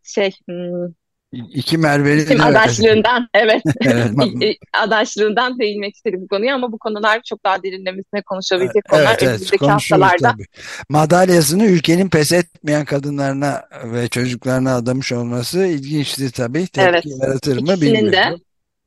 şey 0.02 0.30
hmm, 0.48 0.92
iki 1.32 1.78
Merve'li 1.78 2.22
isim 2.22 2.40
adaşlığından 2.40 3.28
evet, 3.34 3.62
adaşlığından 4.72 5.58
değinmek 5.58 5.94
istedim 5.94 6.20
bu 6.22 6.28
konuya 6.28 6.54
ama 6.54 6.72
bu 6.72 6.78
konular 6.78 7.20
çok 7.22 7.44
daha 7.44 7.62
derinlemesine 7.62 8.22
konuşabilecek 8.22 8.84
konular 8.88 9.16
evet, 9.18 9.22
önümüzdeki 9.22 9.66
haftalarda. 9.66 10.32
Tabii. 10.32 10.44
Madalyasını 10.88 11.64
ülkenin 11.64 12.08
pes 12.08 12.32
etmeyen 12.32 12.84
kadınlarına 12.84 13.64
ve 13.84 14.08
çocuklarına 14.08 14.76
adamış 14.76 15.12
olması 15.12 15.66
ilginçti 15.66 16.32
tabii. 16.32 16.66
Tepki 16.66 16.80
evet. 16.90 17.04
yaratır 17.22 17.60
mı 17.60 17.80
bilmiyorum. 17.80 18.12
De, 18.12 18.34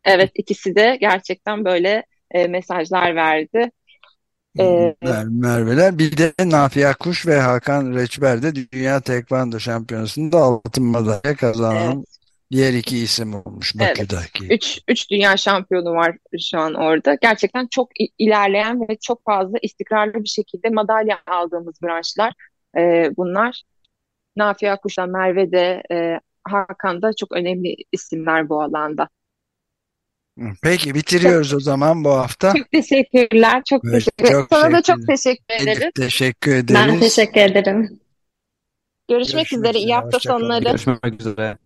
evet 0.04 0.32
ikisi 0.36 0.76
de 0.76 0.98
gerçekten 1.02 1.66
böyle 1.66 2.04
e, 2.32 2.48
mesajlar 2.48 3.16
verdi. 3.16 3.72
Ee, 4.60 4.96
Merveler. 5.30 6.00
Bir 6.00 6.18
de 6.18 6.34
Nafia 6.46 6.94
Kuş 6.94 7.28
ve 7.28 7.40
Hakan 7.40 7.94
Reçber 7.94 8.42
de 8.44 8.56
Dünya 8.56 9.02
Tekvando 9.02 9.60
Şampiyonası'nda 9.60 10.38
altın 10.38 10.84
madalya 10.84 11.36
kazanan 11.36 11.96
evet. 11.98 12.19
Diğer 12.52 12.74
iki 12.74 12.98
isim 12.98 13.34
olmuş 13.36 13.76
Bakü'deki. 13.80 14.46
Evet. 14.46 14.52
Üç, 14.52 14.80
üç 14.88 15.12
dünya 15.12 15.38
şampiyonu 15.38 15.92
var 15.92 16.18
şu 16.52 16.60
an 16.60 16.74
orada. 16.74 17.18
Gerçekten 17.22 17.68
çok 17.68 17.90
ilerleyen 18.18 18.90
ve 18.90 18.98
çok 19.02 19.26
fazla 19.26 19.58
istikrarlı 19.62 20.14
bir 20.14 20.30
şekilde 20.30 20.70
madalya 20.70 21.20
aldığımız 21.28 21.82
branşlar 21.84 22.34
e, 22.78 23.12
bunlar. 23.18 23.64
Nafia 24.36 24.78
Kuş'la 24.78 25.06
Merve 25.06 25.52
de 25.52 25.84
e, 25.92 26.20
Hakan 26.44 27.02
da 27.02 27.12
çok 27.20 27.32
önemli 27.32 27.76
isimler 27.92 28.50
bu 28.50 28.62
alanda. 28.62 29.10
Peki 30.62 30.96
bitiriyoruz 30.96 31.54
o 31.54 31.60
zaman 31.60 32.04
bu 32.04 32.10
hafta. 32.10 32.54
Çok 32.58 32.72
teşekkürler. 32.72 33.62
Çok 33.70 33.86
evet, 33.86 33.94
teşekkür 33.94 34.26
ederim. 34.26 34.48
Sana 34.50 34.72
da 34.72 34.82
çok 34.82 35.08
teşekkür 35.08 35.56
ederiz. 35.56 35.92
Teşekkür 35.96 36.56
ederiz. 36.56 36.82
Ben 36.88 37.00
teşekkür 37.00 37.42
ederim. 37.42 38.00
Görüşmek, 39.10 39.10
Görüşmek 39.10 39.54
üzere. 39.54 39.70
üzere. 39.70 39.80
İyi 39.80 39.94
hafta 39.94 40.20
sonları. 40.20 40.64
Görüşmek 40.64 41.22
üzere. 41.22 41.58